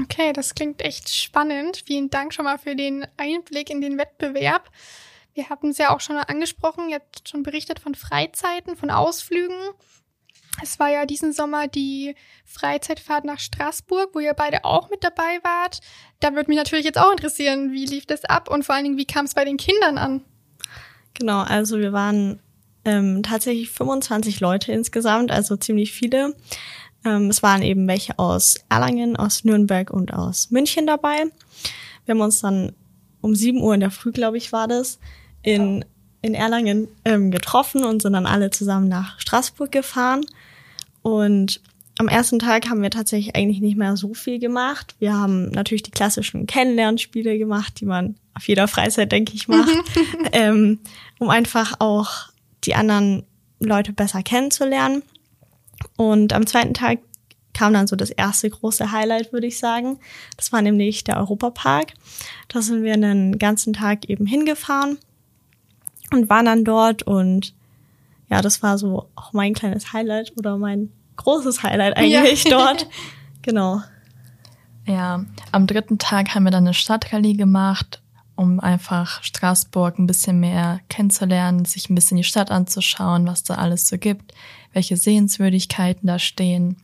Okay, 0.00 0.32
das 0.32 0.54
klingt 0.54 0.82
echt 0.82 1.14
spannend. 1.14 1.82
Vielen 1.86 2.10
Dank 2.10 2.34
schon 2.34 2.44
mal 2.44 2.58
für 2.58 2.76
den 2.76 3.06
Einblick 3.16 3.70
in 3.70 3.80
den 3.80 3.98
Wettbewerb. 3.98 4.70
Wir 5.32 5.48
hatten 5.48 5.70
es 5.70 5.78
ja 5.78 5.94
auch 5.94 6.00
schon 6.00 6.16
angesprochen, 6.16 6.92
habt 6.92 7.28
schon 7.28 7.42
berichtet 7.42 7.78
von 7.78 7.94
Freizeiten, 7.94 8.76
von 8.76 8.90
Ausflügen. 8.90 9.56
Es 10.62 10.78
war 10.78 10.88
ja 10.88 11.04
diesen 11.04 11.32
Sommer 11.32 11.68
die 11.68 12.14
Freizeitfahrt 12.44 13.24
nach 13.24 13.38
Straßburg, 13.38 14.14
wo 14.14 14.20
ihr 14.20 14.32
beide 14.32 14.64
auch 14.64 14.88
mit 14.90 15.04
dabei 15.04 15.38
wart. 15.42 15.80
Da 16.20 16.34
würde 16.34 16.48
mich 16.48 16.56
natürlich 16.56 16.86
jetzt 16.86 16.98
auch 16.98 17.10
interessieren, 17.10 17.72
wie 17.72 17.84
lief 17.84 18.06
das 18.06 18.24
ab 18.24 18.50
und 18.50 18.64
vor 18.64 18.74
allen 18.74 18.84
Dingen, 18.84 18.96
wie 18.96 19.06
kam 19.06 19.26
es 19.26 19.34
bei 19.34 19.44
den 19.44 19.58
Kindern 19.58 19.98
an? 19.98 20.24
Genau, 21.14 21.40
also 21.40 21.78
wir 21.78 21.92
waren 21.92 22.40
ähm, 22.86 23.22
tatsächlich 23.22 23.70
25 23.70 24.40
Leute 24.40 24.72
insgesamt, 24.72 25.30
also 25.30 25.56
ziemlich 25.56 25.92
viele. 25.92 26.34
Ähm, 27.04 27.28
es 27.28 27.42
waren 27.42 27.62
eben 27.62 27.86
welche 27.88 28.18
aus 28.18 28.56
Erlangen, 28.68 29.16
aus 29.16 29.44
Nürnberg 29.44 29.90
und 29.90 30.12
aus 30.12 30.50
München 30.50 30.86
dabei. 30.86 31.24
Wir 32.04 32.14
haben 32.14 32.20
uns 32.20 32.40
dann 32.40 32.72
um 33.20 33.34
7 33.34 33.60
Uhr 33.60 33.74
in 33.74 33.80
der 33.80 33.90
Früh, 33.90 34.12
glaube 34.12 34.36
ich, 34.36 34.52
war 34.52 34.68
das, 34.68 34.98
in, 35.42 35.84
in 36.22 36.34
Erlangen 36.34 36.88
ähm, 37.04 37.30
getroffen 37.30 37.84
und 37.84 38.02
sind 38.02 38.12
dann 38.12 38.26
alle 38.26 38.50
zusammen 38.50 38.88
nach 38.88 39.18
Straßburg 39.20 39.70
gefahren. 39.72 40.24
Und 41.02 41.60
am 41.98 42.08
ersten 42.08 42.38
Tag 42.38 42.68
haben 42.68 42.82
wir 42.82 42.90
tatsächlich 42.90 43.34
eigentlich 43.34 43.60
nicht 43.60 43.76
mehr 43.76 43.96
so 43.96 44.12
viel 44.12 44.38
gemacht. 44.38 44.94
Wir 44.98 45.14
haben 45.14 45.50
natürlich 45.50 45.82
die 45.82 45.90
klassischen 45.90 46.46
Kennenlernspiele 46.46 47.38
gemacht, 47.38 47.80
die 47.80 47.86
man 47.86 48.16
auf 48.34 48.46
jeder 48.46 48.68
Freizeit, 48.68 49.12
denke 49.12 49.32
ich, 49.34 49.48
macht, 49.48 49.70
ähm, 50.32 50.80
um 51.18 51.30
einfach 51.30 51.74
auch 51.78 52.28
die 52.64 52.74
anderen 52.74 53.24
Leute 53.60 53.92
besser 53.92 54.22
kennenzulernen. 54.22 55.02
Und 55.96 56.32
am 56.32 56.46
zweiten 56.46 56.74
Tag 56.74 56.98
kam 57.56 57.72
dann 57.72 57.86
so 57.86 57.96
das 57.96 58.10
erste 58.10 58.50
große 58.50 58.92
Highlight, 58.92 59.32
würde 59.32 59.46
ich 59.46 59.58
sagen. 59.58 59.98
Das 60.36 60.52
war 60.52 60.60
nämlich 60.60 61.04
der 61.04 61.16
Europapark. 61.16 61.94
Da 62.48 62.60
sind 62.60 62.82
wir 62.82 62.92
einen 62.92 63.38
ganzen 63.38 63.72
Tag 63.72 64.10
eben 64.10 64.26
hingefahren 64.26 64.98
und 66.12 66.28
waren 66.28 66.44
dann 66.44 66.64
dort 66.64 67.02
und 67.02 67.54
ja, 68.28 68.42
das 68.42 68.62
war 68.62 68.76
so 68.76 69.08
auch 69.14 69.32
mein 69.32 69.54
kleines 69.54 69.92
Highlight 69.92 70.32
oder 70.36 70.58
mein 70.58 70.90
großes 71.16 71.62
Highlight 71.62 71.96
eigentlich 71.96 72.44
ja. 72.44 72.50
dort. 72.58 72.88
Genau. 73.42 73.80
Ja, 74.84 75.24
am 75.50 75.66
dritten 75.66 75.98
Tag 75.98 76.34
haben 76.34 76.44
wir 76.44 76.50
dann 76.50 76.64
eine 76.64 76.74
Stadtrallye 76.74 77.34
gemacht, 77.34 78.02
um 78.36 78.60
einfach 78.60 79.22
Straßburg 79.22 79.98
ein 79.98 80.06
bisschen 80.06 80.38
mehr 80.40 80.80
kennenzulernen, 80.88 81.64
sich 81.64 81.88
ein 81.88 81.94
bisschen 81.94 82.18
die 82.18 82.24
Stadt 82.24 82.50
anzuschauen, 82.50 83.26
was 83.26 83.42
da 83.42 83.54
alles 83.54 83.88
so 83.88 83.98
gibt, 83.98 84.34
welche 84.76 84.98
Sehenswürdigkeiten 84.98 86.06
da 86.06 86.18
stehen 86.18 86.76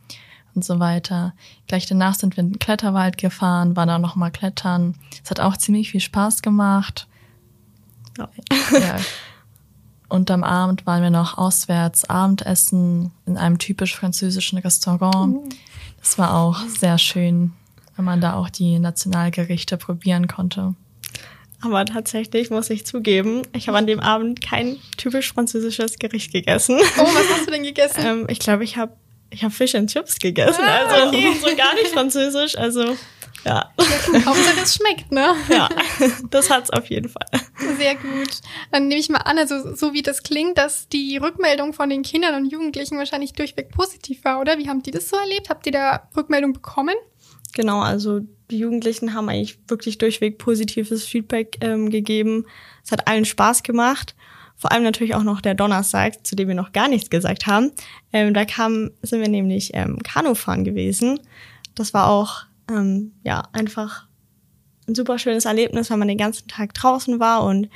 und 0.55 0.65
so 0.65 0.81
weiter. 0.81 1.35
Gleich 1.69 1.85
danach 1.85 2.15
sind 2.15 2.37
wir 2.37 2.43
in 2.43 2.53
den 2.53 2.59
Kletterwald 2.59 3.19
gefahren, 3.19 3.77
waren 3.77 3.89
da 3.89 3.99
nochmal 3.99 4.31
klettern. 4.31 4.95
Es 5.23 5.31
hat 5.31 5.41
auch 5.41 5.59
ziemlich 5.59 5.91
viel 5.91 6.01
Spaß 6.01 6.41
gemacht. 6.41 7.07
Ja. 8.17 8.31
ja. 8.73 8.97
Und 10.09 10.31
am 10.31 10.43
Abend 10.43 10.87
waren 10.87 11.03
wir 11.03 11.11
noch 11.11 11.37
auswärts 11.37 12.05
Abendessen 12.09 13.13
in 13.27 13.37
einem 13.37 13.59
typisch 13.59 13.95
französischen 13.95 14.59
Restaurant. 14.59 15.35
Mhm. 15.35 15.49
Das 16.01 16.17
war 16.17 16.35
auch 16.35 16.61
sehr 16.67 16.97
schön, 16.97 17.53
wenn 17.97 18.07
man 18.07 18.23
da 18.23 18.35
auch 18.35 18.49
die 18.49 18.79
Nationalgerichte 18.79 19.77
probieren 19.77 20.29
konnte. 20.29 20.75
Aber 21.63 21.85
tatsächlich 21.87 22.51
muss 22.51 22.71
ich 22.71 22.85
zugeben, 22.85 23.43
ich 23.53 23.69
habe 23.69 23.79
an 23.79 23.87
dem 23.87 24.01
Abend 24.01 24.43
kein 24.43 24.79
typisch 24.97 25.33
französisches 25.33 25.99
Gericht 25.99 26.33
gegessen. 26.33 26.79
Oh, 26.99 27.05
was 27.05 27.31
hast 27.31 27.47
du 27.47 27.53
denn 27.53 27.63
gegessen? 27.63 28.01
ähm, 28.05 28.27
ich 28.29 28.41
glaube, 28.41 28.65
ich 28.65 28.77
habe 28.77 28.97
ich 29.31 29.45
hab 29.45 29.53
Fish 29.53 29.75
and 29.75 29.91
Chips 29.91 30.19
gegessen. 30.19 30.63
Ah, 30.63 30.85
also 30.87 31.09
okay. 31.09 31.33
so 31.41 31.57
gar 31.57 31.75
nicht 31.75 31.89
französisch. 31.89 32.59
Also 32.59 32.97
ja. 33.45 33.73
Hauptsache 33.79 34.61
es 34.63 34.75
schmeckt, 34.75 35.11
ne? 35.11 35.35
Ja, 35.49 35.69
das 36.31 36.51
hat's 36.51 36.71
auf 36.71 36.87
jeden 36.91 37.09
Fall. 37.09 37.27
Sehr 37.79 37.95
gut. 37.97 38.41
Dann 38.71 38.89
nehme 38.89 39.01
ich 39.01 39.09
mal 39.09 39.19
an, 39.19 39.39
also 39.39 39.75
so 39.75 39.93
wie 39.93 40.03
das 40.03 40.23
klingt, 40.23 40.59
dass 40.59 40.89
die 40.89 41.17
Rückmeldung 41.17 41.73
von 41.73 41.91
den 41.91 42.03
Kindern 42.03 42.35
und 42.35 42.51
Jugendlichen 42.51 42.99
wahrscheinlich 42.99 43.33
durchweg 43.33 43.71
positiv 43.71 44.25
war, 44.25 44.41
oder? 44.41 44.59
Wie 44.59 44.69
haben 44.69 44.83
die 44.83 44.91
das 44.91 45.09
so 45.09 45.17
erlebt? 45.17 45.49
Habt 45.49 45.67
ihr 45.67 45.73
da 45.73 46.09
Rückmeldung 46.17 46.53
bekommen? 46.53 46.95
Genau, 47.55 47.81
also 47.81 48.21
die 48.53 48.59
Jugendlichen 48.59 49.15
haben 49.15 49.29
eigentlich 49.29 49.59
wirklich 49.67 49.99
durchweg 49.99 50.39
positives 50.39 51.05
Feedback 51.05 51.57
ähm, 51.63 51.91
gegeben. 51.91 52.45
Es 52.85 52.93
hat 52.93 53.09
allen 53.09 53.25
Spaß 53.25 53.63
gemacht. 53.63 54.15
Vor 54.57 54.71
allem 54.71 54.85
natürlich 54.85 55.15
auch 55.15 55.25
noch 55.25 55.41
der 55.41 55.55
Donnerstag, 55.55 56.25
zu 56.27 56.37
dem 56.37 56.49
wir 56.49 56.55
noch 56.55 56.73
gar 56.73 56.89
nichts 56.89 57.11
gesagt 57.11 57.47
haben. 57.47 57.73
Ähm, 58.13 58.35
da 58.35 58.45
kam, 58.45 58.91
sind 59.03 59.21
wir 59.21 59.29
nämlich 59.29 59.71
ähm, 59.75 59.99
Kanufahren 60.03 60.65
gewesen. 60.65 61.19
Das 61.75 61.95
war 61.95 62.09
auch 62.09 62.43
ähm, 62.71 63.13
ja, 63.25 63.43
einfach 63.53 64.07
ein 64.87 64.95
super 64.95 65.19
schönes 65.19 65.47
Erlebnis, 65.47 65.91
weil 65.91 65.97
man 65.97 66.09
den 66.09 66.19
ganzen 66.19 66.47
Tag 66.47 66.75
draußen 66.75 67.19
war 67.19 67.45
und 67.45 67.69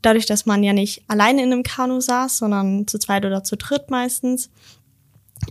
dadurch, 0.00 0.26
dass 0.26 0.46
man 0.46 0.62
ja 0.62 0.72
nicht 0.72 1.02
alleine 1.08 1.42
in 1.42 1.52
einem 1.52 1.62
Kanu 1.64 2.00
saß, 2.00 2.38
sondern 2.38 2.86
zu 2.86 2.98
zweit 2.98 3.26
oder 3.26 3.42
zu 3.42 3.56
dritt 3.56 3.90
meistens, 3.90 4.50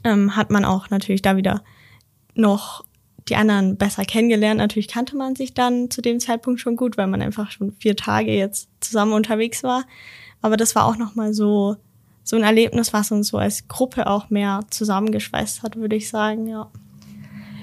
ähm, 0.04 0.36
hat 0.36 0.52
man 0.52 0.66
auch 0.66 0.90
natürlich 0.90 1.22
da 1.22 1.36
wieder 1.36 1.64
noch 2.34 2.87
die 3.30 3.36
anderen 3.36 3.78
besser 3.78 4.06
kennengelernt. 4.06 4.60
Natürlich 4.60 4.88
kannte 4.88 5.16
man 5.16 5.36
sich 5.36 5.54
dann 5.54 5.90
zu 5.90 6.02
dem 6.02 6.20
Zeitpunkt 6.20 6.60
schon 6.60 6.76
gut, 6.76 6.98
weil 6.98 7.08
man 7.08 7.22
einfach 7.22 7.52
schon 7.52 7.74
vier 7.74 7.96
Tage 7.96 8.34
jetzt 8.34 8.70
zusammen 8.80 9.14
unterwegs 9.14 9.64
war. 9.64 9.84
Aber 10.42 10.58
das 10.58 10.76
war 10.76 10.86
auch 10.86 10.98
nochmal 10.98 11.34
so, 11.34 11.78
so 12.24 12.36
ein 12.36 12.44
Erlebnis, 12.44 12.94
was 12.94 13.12
uns 13.12 13.30
so 13.30 13.38
als 13.38 13.68
Gruppe 13.68 14.08
auch 14.08 14.30
mehr 14.30 14.62
zusammengeschweißt 14.70 15.64
hat, 15.64 15.76
würde 15.76 15.96
ich 15.96 16.10
sagen, 16.10 16.48
ja. 16.48 16.70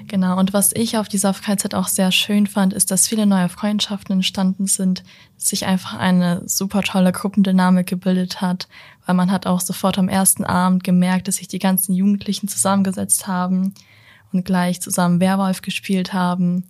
Genau, 0.07 0.37
und 0.37 0.53
was 0.53 0.71
ich 0.75 0.97
auf 0.97 1.07
dieser 1.07 1.33
Freizeit 1.33 1.73
auch 1.73 1.87
sehr 1.87 2.11
schön 2.11 2.45
fand, 2.45 2.73
ist, 2.73 2.91
dass 2.91 3.07
viele 3.07 3.25
neue 3.25 3.49
Freundschaften 3.49 4.13
entstanden 4.13 4.67
sind, 4.67 5.03
sich 5.35 5.65
einfach 5.65 5.97
eine 5.97 6.43
super 6.45 6.83
tolle 6.83 7.11
Gruppendynamik 7.11 7.87
gebildet 7.87 8.39
hat, 8.39 8.67
weil 9.07 9.15
man 9.15 9.31
hat 9.31 9.47
auch 9.47 9.61
sofort 9.61 9.97
am 9.97 10.07
ersten 10.07 10.43
Abend 10.43 10.83
gemerkt, 10.83 11.27
dass 11.27 11.37
sich 11.37 11.47
die 11.47 11.59
ganzen 11.59 11.93
Jugendlichen 11.95 12.47
zusammengesetzt 12.47 13.25
haben 13.25 13.73
und 14.35 14.45
gleich 14.45 14.81
zusammen 14.81 15.19
Werwolf 15.19 15.61
gespielt 15.61 16.13
haben. 16.13 16.65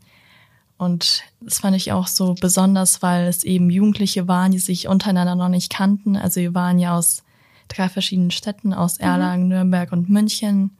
Und 0.78 1.24
das 1.42 1.60
fand 1.60 1.76
ich 1.76 1.92
auch 1.92 2.08
so 2.08 2.36
besonders, 2.36 3.02
weil 3.02 3.28
es 3.28 3.44
eben 3.44 3.70
Jugendliche 3.70 4.28
waren, 4.28 4.52
die 4.52 4.60
sich 4.60 4.88
untereinander 4.88 5.36
noch 5.36 5.50
nicht 5.50 5.72
kannten. 5.72 6.16
Also 6.16 6.42
wir 6.42 6.54
waren 6.54 6.80
ja 6.80 6.98
aus 6.98 7.24
drei 7.68 7.90
verschiedenen 7.90 8.32
Städten, 8.32 8.74
aus 8.74 9.00
mhm. 9.00 9.06
Erlangen, 9.06 9.44
mhm. 9.44 9.50
Nürnberg 9.50 9.92
und 9.92 10.10
München. 10.10 10.78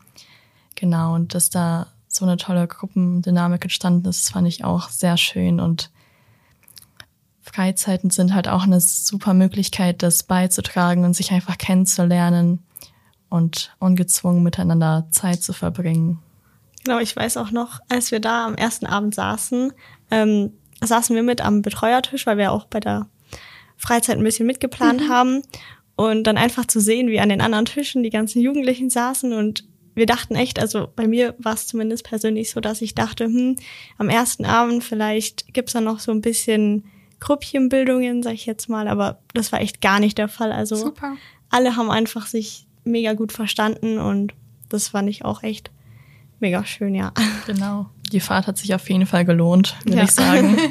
Genau, 0.76 1.16
und 1.16 1.34
dass 1.34 1.50
da 1.50 1.88
so 2.08 2.26
eine 2.26 2.38
tolle 2.38 2.68
Gruppendynamik 2.68 3.64
entstanden 3.64 4.08
ist, 4.08 4.30
fand 4.30 4.48
ich 4.48 4.64
auch 4.64 4.90
sehr 4.90 5.18
schön 5.18 5.60
und 5.60 5.92
Freizeiten 7.42 8.10
sind 8.10 8.34
halt 8.34 8.48
auch 8.48 8.64
eine 8.64 8.82
super 8.82 9.34
Möglichkeit, 9.34 10.02
das 10.04 10.24
beizutragen 10.24 11.06
und 11.06 11.16
sich 11.16 11.32
einfach 11.32 11.58
kennenzulernen 11.58 12.60
und 13.30 13.76
ungezwungen 13.80 14.44
miteinander 14.44 15.08
Zeit 15.12 15.44
zu 15.44 15.54
verbringen. 15.54 16.20
Genau, 16.86 17.00
ich 17.00 17.16
weiß 17.16 17.38
auch 17.38 17.52
noch, 17.52 17.80
als 17.90 18.12
wir 18.12 18.20
da 18.20 18.46
am 18.46 18.56
ersten 18.56 18.86
Abend 18.86 19.16
saßen, 19.16 19.74
ähm, 20.12 20.54
saßen 20.82 21.16
wir 21.16 21.24
mit 21.24 21.42
am 21.42 21.64
Betreuertisch, 21.64 22.28
weil 22.28 22.38
wir 22.38 22.52
auch 22.52 22.66
bei 22.66 22.80
der 22.80 23.08
Freizeit 23.76 24.18
ein 24.18 24.24
bisschen 24.24 24.46
mitgeplant 24.46 25.02
mhm. 25.02 25.10
haben. 25.10 25.42
Und 25.98 26.26
dann 26.26 26.38
einfach 26.38 26.66
zu 26.66 26.80
sehen, 26.80 27.08
wie 27.08 27.20
an 27.20 27.30
den 27.30 27.42
anderen 27.42 27.66
Tischen 27.66 28.04
die 28.04 28.10
ganzen 28.10 28.42
Jugendlichen 28.42 28.90
saßen 28.90 29.34
und 29.34 29.64
wir 29.96 30.06
dachten 30.06 30.36
echt, 30.36 30.60
also 30.60 30.90
bei 30.94 31.08
mir 31.08 31.36
war 31.40 31.54
es 31.54 31.68
zumindest 31.68 32.04
persönlich 32.04 32.52
so, 32.52 32.60
dass 32.60 32.82
ich 32.82 32.96
dachte, 32.96 33.26
hm, 33.26 33.56
am 33.98 34.10
ersten 34.10 34.46
Abend 34.46 34.84
vielleicht 34.84 35.54
gibt's 35.54 35.72
dann 35.72 35.86
noch 35.86 36.00
so 36.00 36.12
ein 36.12 36.20
bisschen 36.20 36.84
Grüppchenbildungen, 37.22 38.22
sag 38.22 38.34
ich 38.34 38.46
jetzt 38.46 38.68
mal, 38.68 38.90
aber 38.90 39.20
das 39.34 39.54
war 39.54 39.62
echt 39.62 39.80
gar 39.80 40.02
nicht 40.02 40.18
der 40.18 40.28
Fall. 40.28 40.52
Also 40.52 40.76
Super. 40.76 41.16
alle 41.50 41.78
haben 41.78 41.90
einfach 41.90 42.28
sich 42.28 42.68
mega 42.84 43.14
gut 43.14 43.32
verstanden 43.32 43.98
und 43.98 44.34
das 44.68 44.90
fand 44.90 45.10
ich 45.10 45.24
auch 45.24 45.44
echt 45.44 45.72
mega 46.46 46.64
schön, 46.66 46.94
ja. 46.94 47.12
Genau. 47.48 47.88
Die 48.12 48.20
Fahrt 48.20 48.46
hat 48.46 48.58
sich 48.60 48.74
auf 48.76 48.88
jeden 48.90 49.08
Fall 49.08 49.26
gelohnt, 49.26 49.76
würde 49.84 49.98
Ja. 49.98 50.04
ich 50.04 50.12
sagen. 50.12 50.58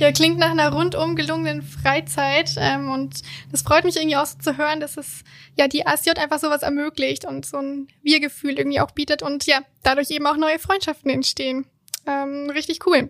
Ja, 0.00 0.10
klingt 0.10 0.38
nach 0.38 0.50
einer 0.50 0.72
rundum 0.72 1.14
gelungenen 1.14 1.62
Freizeit. 1.62 2.50
Ähm, 2.58 2.90
und 2.90 3.22
das 3.52 3.62
freut 3.62 3.84
mich 3.84 3.94
irgendwie 3.96 4.16
auch 4.16 4.26
so 4.26 4.36
zu 4.40 4.56
hören, 4.58 4.80
dass 4.80 4.96
es 4.96 5.22
ja 5.56 5.68
die 5.68 5.86
ASJ 5.86 6.10
einfach 6.18 6.40
sowas 6.40 6.62
ermöglicht 6.62 7.24
und 7.24 7.46
so 7.46 7.58
ein 7.58 7.86
Wir-Gefühl 8.02 8.58
irgendwie 8.58 8.80
auch 8.80 8.90
bietet 8.90 9.22
und 9.22 9.46
ja, 9.46 9.60
dadurch 9.84 10.10
eben 10.10 10.26
auch 10.26 10.36
neue 10.36 10.58
Freundschaften 10.58 11.12
entstehen. 11.12 11.66
Ähm, 12.08 12.50
richtig 12.52 12.84
cool. 12.86 13.08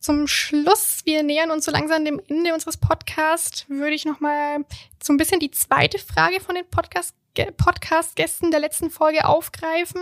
Zum 0.00 0.26
Schluss, 0.26 1.02
wir 1.04 1.22
nähern 1.22 1.52
uns 1.52 1.64
so 1.66 1.70
langsam 1.70 2.04
dem 2.04 2.20
Ende 2.28 2.52
unseres 2.52 2.76
Podcasts, 2.76 3.66
würde 3.68 3.94
ich 3.94 4.04
nochmal 4.04 4.64
so 5.00 5.12
ein 5.12 5.16
bisschen 5.16 5.38
die 5.38 5.52
zweite 5.52 5.98
Frage 6.00 6.40
von 6.40 6.56
den 6.56 6.64
Podcast- 6.68 7.14
Podcast-Gästen 7.46 8.50
der 8.50 8.60
letzten 8.60 8.90
Folge 8.90 9.26
aufgreifen. 9.26 10.00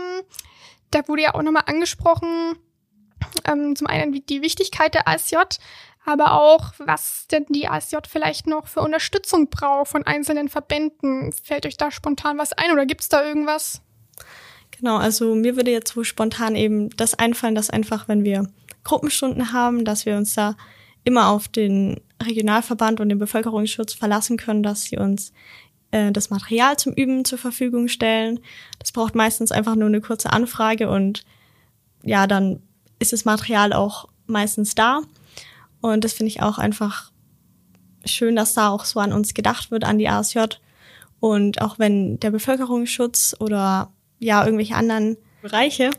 Da 0.91 1.07
wurde 1.09 1.23
ja 1.23 1.35
auch 1.35 1.43
nochmal 1.43 1.65
angesprochen, 1.67 2.57
ähm, 3.45 3.77
zum 3.77 3.87
einen 3.87 4.13
die 4.27 4.43
Wichtigkeit 4.43 4.95
der 4.95 5.09
ASJ, 5.09 5.37
aber 6.05 6.41
auch, 6.41 6.73
was 6.79 7.27
denn 7.29 7.47
die 7.49 7.69
ASJ 7.69 7.97
vielleicht 8.09 8.47
noch 8.47 8.69
für 8.69 8.81
Unterstützung 8.81 9.51
braucht 9.51 9.89
von 9.89 10.07
einzelnen 10.07 10.49
Verbänden. 10.49 11.33
Fällt 11.33 11.67
euch 11.67 11.77
da 11.77 11.91
spontan 11.91 12.39
was 12.39 12.53
ein 12.53 12.71
oder 12.71 12.87
gibt's 12.87 13.09
da 13.09 13.25
irgendwas? 13.25 13.83
Genau, 14.71 14.97
also 14.99 15.35
mir 15.35 15.57
würde 15.57 15.71
jetzt 15.71 15.93
so 15.93 16.05
spontan 16.05 16.55
eben 16.55 16.91
das 16.91 17.15
einfallen, 17.15 17.55
dass 17.55 17.71
einfach, 17.71 18.09
wenn 18.09 18.25
wir 18.25 18.49
Gruppenstunden 18.85 19.53
haben, 19.53 19.85
dass 19.85 20.07
wir 20.07 20.17
uns 20.17 20.35
da 20.35 20.55
immer 21.03 21.29
auf 21.29 21.49
den 21.49 22.01
Regionalverband 22.23 23.01
und 23.01 23.09
den 23.09 23.19
Bevölkerungsschutz 23.19 23.95
verlassen 23.95 24.37
können, 24.37 24.63
dass 24.63 24.83
sie 24.83 24.97
uns 24.97 25.33
äh, 25.97 26.13
das 26.13 26.31
Material 26.31 26.77
zum 26.77 26.93
Üben 26.93 27.25
zur 27.25 27.39
Verfügung 27.39 27.89
stellen. 27.89 28.41
Das 28.79 28.93
braucht 28.93 29.15
meistens 29.15 29.53
einfach 29.53 29.75
nur 29.77 29.89
eine 29.89 30.01
kurze 30.01 30.33
Anfrage 30.33 30.91
und 30.91 31.25
ja, 32.03 32.27
dann 32.27 32.63
ist 32.99 33.13
das 33.13 33.25
Material 33.25 33.73
auch 33.73 34.09
meistens 34.27 34.75
da. 34.75 35.01
Und 35.81 36.05
das 36.05 36.13
finde 36.13 36.29
ich 36.29 36.43
auch 36.43 36.59
einfach 36.59 37.11
schön, 38.05 38.37
dass 38.37 38.55
da 38.55 38.69
auch 38.69 38.85
so 38.85 39.01
an 39.01 39.13
uns 39.13 39.35
gedacht 39.35 39.71
wird, 39.71 39.85
an 39.85 39.99
die 39.99 40.09
ASJ. 40.09 40.41
Und 41.21 41.61
auch 41.61 41.79
wenn 41.79 42.21
der 42.21 42.31
Bevölkerungsschutz 42.31 43.35
oder 43.41 43.93
ja 44.19 44.45
irgendwelche 44.45 44.75
anderen 44.75 45.17
Bereiche 45.43 45.91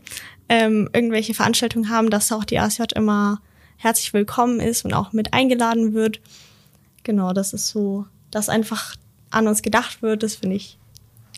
ähm, 0.50 0.90
irgendwelche 0.94 1.34
Veranstaltungen 1.34 1.90
haben, 1.90 2.10
dass 2.10 2.32
auch 2.32 2.46
die 2.46 2.60
ASJ 2.60 2.84
immer 2.96 3.42
herzlich 3.78 4.14
willkommen 4.14 4.60
ist 4.60 4.86
und 4.86 4.94
auch 4.94 5.14
mit 5.14 5.34
eingeladen 5.34 5.94
wird. 5.94 6.22
Genau, 7.04 7.34
das 7.34 7.54
ist 7.54 7.68
so, 7.68 8.06
dass 8.32 8.50
einfach 8.50 8.96
an 9.32 9.48
uns 9.48 9.62
gedacht 9.62 10.02
wird, 10.02 10.24
das 10.24 10.36
finde 10.36 10.56
ich, 10.56 10.78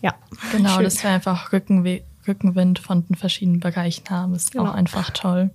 ja. 0.02 0.15
Genau, 0.52 0.75
schön. 0.75 0.84
dass 0.84 1.04
wir 1.04 1.10
einfach 1.10 1.52
Rückenwe 1.52 2.04
Rückenwind 2.28 2.80
von 2.80 3.06
den 3.08 3.15
verschiedenen 3.15 3.60
Bereichen 3.60 4.10
haben, 4.10 4.36
ist 4.36 4.52
Genau. 4.52 4.69
auch 4.69 4.73
einfach 4.75 5.10
toll. 5.10 5.49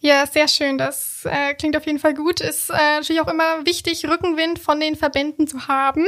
Ja, 0.00 0.26
sehr 0.26 0.48
schön. 0.48 0.78
Das 0.78 1.24
äh, 1.24 1.54
klingt 1.54 1.76
auf 1.76 1.86
jeden 1.86 1.98
Fall 1.98 2.14
gut. 2.14 2.40
Ist 2.40 2.70
äh, 2.70 2.72
natürlich 2.74 3.20
auch 3.22 3.28
immer 3.28 3.64
wichtig, 3.64 4.04
Rückenwind 4.06 4.58
von 4.58 4.80
den 4.80 4.96
Verbänden 4.96 5.46
zu 5.46 5.68
haben. 5.68 6.04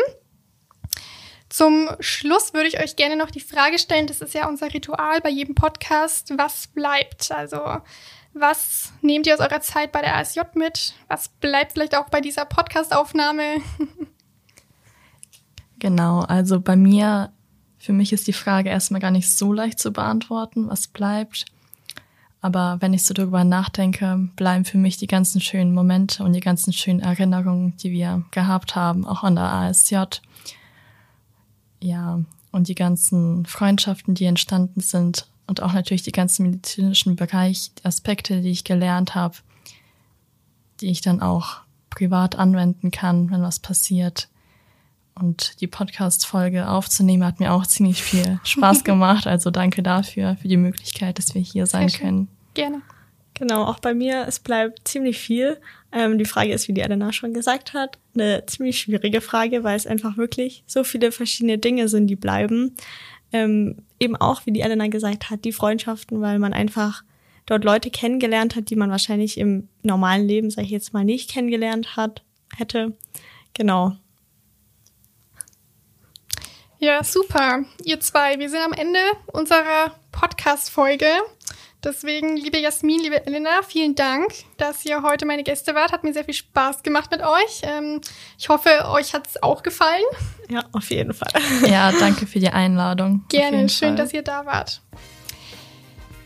Zum 1.49 1.89
Schluss 2.01 2.53
würde 2.53 2.69
ich 2.69 2.81
euch 2.81 2.97
gerne 2.97 3.17
noch 3.17 3.31
die 3.31 3.41
Frage 3.41 3.79
stellen, 3.79 4.07
das 4.07 4.21
ist 4.21 4.35
ja 4.35 4.49
unser 4.49 4.73
Ritual 4.73 5.21
bei 5.23 5.31
jedem 5.31 5.55
Podcast, 5.55 6.33
was 6.37 6.67
bleibt? 6.67 7.31
Also 7.33 7.79
was 8.35 8.93
nehmt 9.01 9.27
ihr 9.27 9.35
aus 9.35 9.41
eurer 9.41 9.61
Zeit 9.61 9.91
bei 9.93 10.03
der 10.03 10.17
ASJ 10.17 10.41
mit? 10.55 10.95
Was 11.09 11.29
bleibt 11.29 11.73
vielleicht 11.73 11.97
auch 11.97 12.09
bei 12.11 12.21
dieser 12.21 12.45
Podcastaufnahme? 12.45 13.57
Genau, 15.79 16.21
also 16.21 16.61
bei 16.61 16.77
mir, 16.77 17.31
für 17.79 17.93
mich 17.93 18.13
ist 18.13 18.27
die 18.27 18.33
Frage 18.33 18.69
erstmal 18.69 19.01
gar 19.01 19.11
nicht 19.11 19.31
so 19.31 19.53
leicht 19.53 19.79
zu 19.79 19.93
beantworten, 19.93 20.69
was 20.69 20.89
bleibt. 20.89 21.45
Aber 22.41 22.77
wenn 22.81 22.95
ich 22.95 23.05
so 23.05 23.15
drüber 23.15 23.45
nachdenke, 23.45 24.29
bleiben 24.37 24.65
für 24.65 24.79
mich 24.79 24.97
die 24.97 25.07
ganzen 25.07 25.41
schönen 25.41 25.75
Momente 25.75 26.23
und 26.23 26.33
die 26.33 26.41
ganzen 26.41 26.73
schönen 26.73 27.01
Erinnerungen, 27.01 27.77
die 27.79 27.91
wir 27.91 28.25
gehabt 28.31 28.77
haben, 28.77 29.07
auch 29.07 29.25
an 29.25 29.35
der 29.35 29.45
ASJ. 29.45 29.97
Ja, 31.81 32.21
und 32.51 32.69
die 32.69 32.75
ganzen 32.75 33.45
Freundschaften, 33.47 34.15
die 34.15 34.25
entstanden 34.25 34.81
sind 34.81 35.29
und 35.47 35.63
auch 35.63 35.73
natürlich 35.73 36.03
die 36.03 36.13
ganzen 36.13 36.45
medizinischen 36.45 37.17
Bereich, 37.17 37.73
Aspekte, 37.83 38.41
die 38.41 38.51
ich 38.51 38.65
gelernt 38.65 39.15
habe, 39.15 39.37
die 40.81 40.91
ich 40.91 41.01
dann 41.01 41.21
auch 41.21 41.59
privat 41.91 42.37
anwenden 42.37 42.91
kann, 42.91 43.31
wenn 43.31 43.43
was 43.43 43.59
passiert. 43.59 44.29
Und 45.21 45.61
die 45.61 45.67
Podcast-Folge 45.67 46.69
aufzunehmen 46.69 47.25
hat 47.25 47.41
mir 47.41 47.53
auch 47.53 47.67
ziemlich 47.67 48.03
viel 48.03 48.41
Spaß 48.45 48.85
gemacht. 48.85 49.27
Also 49.27 49.51
danke 49.51 49.83
dafür, 49.83 50.37
für 50.41 50.49
die 50.49 50.57
Möglichkeit, 50.57 51.19
dass 51.19 51.35
wir 51.35 51.43
hier 51.43 51.67
sein 51.67 51.89
können. 51.89 52.29
Gerne. 52.55 52.83
Genau, 53.35 53.65
auch 53.65 53.79
bei 53.79 53.95
mir, 53.95 54.25
es 54.27 54.41
bleibt 54.41 54.89
ziemlich 54.89 55.19
viel. 55.19 55.59
Ähm, 55.93 56.19
die 56.19 56.25
Frage 56.25 56.53
ist, 56.53 56.67
wie 56.67 56.73
die 56.73 56.81
Elena 56.81 57.13
schon 57.13 57.33
gesagt 57.33 57.73
hat, 57.73 57.99
eine 58.15 58.45
ziemlich 58.47 58.81
schwierige 58.81 59.21
Frage, 59.21 59.63
weil 59.63 59.77
es 59.77 59.87
einfach 59.87 60.17
wirklich 60.17 60.65
so 60.67 60.83
viele 60.83 61.13
verschiedene 61.13 61.57
Dinge 61.57 61.89
sind, 61.89 62.09
die 62.09 62.17
bleiben. 62.17 62.75
Ähm, 63.33 63.77
eben 64.01 64.17
auch, 64.17 64.45
wie 64.45 64.53
die 64.53 64.61
Elena 64.61 64.89
gesagt 64.89 65.31
hat, 65.31 65.45
die 65.45 65.53
Freundschaften, 65.53 66.21
weil 66.21 66.41
man 66.41 66.53
einfach 66.53 67.05
dort 67.47 67.65
Leute 67.65 67.91
kennengelernt 67.91 68.57
hat, 68.57 68.71
die 68.71 68.77
man 68.77 68.91
wahrscheinlich 68.91 69.39
im 69.39 69.69
normalen 69.83 70.27
Leben, 70.27 70.51
sag 70.51 70.65
ich 70.65 70.71
jetzt 70.71 70.93
mal, 70.93 71.05
nicht 71.05 71.31
kennengelernt 71.31 71.97
hat, 71.97 72.23
hätte. 72.57 72.97
Genau. 73.55 73.97
Ja, 76.81 77.03
super. 77.03 77.65
Ihr 77.85 77.99
zwei, 77.99 78.39
wir 78.39 78.49
sind 78.49 78.61
am 78.61 78.73
Ende 78.73 79.01
unserer 79.33 79.97
Podcast-Folge. 80.13 81.09
Deswegen, 81.83 82.37
liebe 82.37 82.59
Jasmin, 82.59 83.01
liebe 83.01 83.27
Elena, 83.27 83.63
vielen 83.67 83.97
Dank, 83.97 84.29
dass 84.59 84.85
ihr 84.85 85.03
heute 85.03 85.27
meine 85.27 85.43
Gäste 85.43 85.75
wart. 85.75 85.91
Hat 85.91 86.05
mir 86.05 86.13
sehr 86.13 86.25
viel 86.25 86.35
Spaß 86.35 86.85
gemacht 86.85 87.11
mit 87.11 87.21
euch. 87.21 87.63
Ähm, 87.63 88.01
ich 88.39 88.49
hoffe, 88.49 88.71
euch 88.91 89.13
hat 89.13 89.27
es 89.27 89.43
auch 89.43 89.65
gefallen. 89.65 90.05
Ja, 90.49 90.65
auf 90.71 90.89
jeden 90.91 91.15
Fall. 91.15 91.29
Ja, 91.67 91.91
danke 91.91 92.27
für 92.29 92.39
die 92.39 92.49
Einladung. 92.49 93.25
Gerne, 93.29 93.69
schön, 93.69 93.89
Fall. 93.89 93.97
dass 93.97 94.13
ihr 94.13 94.23
da 94.23 94.47
wart. 94.47 94.81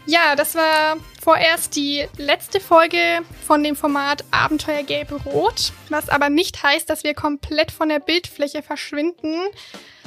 Ja, 0.04 0.36
das 0.36 0.54
war 0.54 0.96
vorerst 1.22 1.76
die 1.76 2.06
letzte 2.18 2.60
Folge 2.60 2.98
von 3.46 3.62
dem 3.62 3.76
Format 3.76 4.24
Abenteuer 4.32 4.82
Gelb-Rot, 4.82 5.72
was 5.88 6.08
aber 6.08 6.28
nicht 6.28 6.62
heißt, 6.62 6.90
dass 6.90 7.04
wir 7.04 7.14
komplett 7.14 7.70
von 7.70 7.88
der 7.88 8.00
Bildfläche 8.00 8.62
verschwinden, 8.62 9.36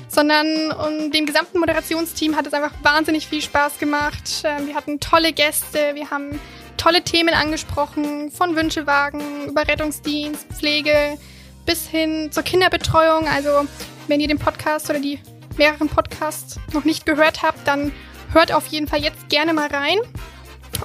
sondern 0.07 0.71
um, 0.71 1.11
dem 1.11 1.25
gesamten 1.25 1.59
Moderationsteam 1.59 2.35
hat 2.35 2.47
es 2.47 2.53
einfach 2.53 2.73
wahnsinnig 2.83 3.27
viel 3.27 3.41
Spaß 3.41 3.79
gemacht. 3.79 4.43
Ähm, 4.43 4.67
Wir 4.67 4.75
hatten 4.75 4.99
tolle 4.99 5.33
Gäste, 5.33 5.95
wir 5.95 6.09
haben 6.09 6.39
tolle 6.77 7.01
Themen 7.01 7.33
angesprochen, 7.33 8.31
von 8.31 8.55
Wünschewagen 8.55 9.47
über 9.47 9.67
Rettungsdienst, 9.67 10.47
Pflege 10.53 11.17
bis 11.65 11.87
hin 11.87 12.31
zur 12.31 12.43
Kinderbetreuung. 12.43 13.27
Also 13.27 13.67
wenn 14.07 14.19
ihr 14.19 14.27
den 14.27 14.39
Podcast 14.39 14.89
oder 14.89 14.99
die 14.99 15.19
mehreren 15.57 15.89
Podcasts 15.89 16.59
noch 16.73 16.83
nicht 16.83 17.05
gehört 17.05 17.41
habt, 17.41 17.67
dann 17.67 17.91
hört 18.33 18.51
auf 18.51 18.67
jeden 18.67 18.87
Fall 18.87 19.01
jetzt 19.01 19.29
gerne 19.29 19.53
mal 19.53 19.67
rein. 19.67 19.97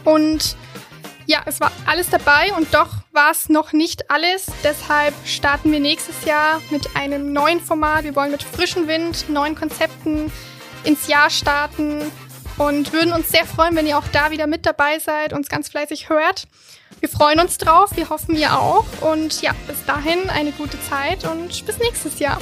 Und 0.05 0.57
ja, 1.27 1.43
es 1.47 1.61
war 1.61 1.73
alles 1.87 2.09
dabei 2.09 2.53
und 2.57 2.73
doch 2.73 3.00
war 3.13 3.31
es 3.31 3.49
noch 3.49 3.73
nicht 3.73 4.11
alles. 4.11 4.47
Deshalb 4.63 5.15
starten 5.25 5.73
wir 5.73 5.81
nächstes 5.81 6.25
Jahr 6.25 6.61
mit 6.71 6.97
einem 6.97 7.33
neuen 7.33 7.61
Format. 7.61 8.05
Wir 8.05 8.15
wollen 8.15 8.31
mit 8.31 8.43
frischem 8.43 8.87
Wind, 8.87 9.29
neuen 9.29 9.55
Konzepten 9.55 10.31
ins 10.85 11.09
Jahr 11.09 11.31
starten 11.31 12.11
und 12.59 12.93
würden 12.93 13.13
uns 13.13 13.31
sehr 13.31 13.47
freuen, 13.47 13.75
wenn 13.77 13.87
ihr 13.87 13.99
auch 13.99 14.09
da 14.13 14.31
wieder 14.31 14.47
mit 14.47 14.67
dabei 14.67 14.99
seid, 14.99 15.33
uns 15.33 15.49
ganz 15.49 15.69
fleißig 15.69 16.09
hört. 16.09 16.45
Wir 17.01 17.09
freuen 17.09 17.41
uns 17.41 17.59
drauf, 17.59 17.97
wir 17.97 18.11
hoffen 18.11 18.37
ihr 18.37 18.59
auch. 18.59 18.87
Und 19.01 19.41
ja, 19.43 19.55
bis 19.67 19.85
dahin 19.87 20.29
eine 20.31 20.53
gute 20.53 20.81
Zeit 20.83 21.25
und 21.25 21.65
bis 21.67 21.79
nächstes 21.79 22.19
Jahr. 22.19 22.39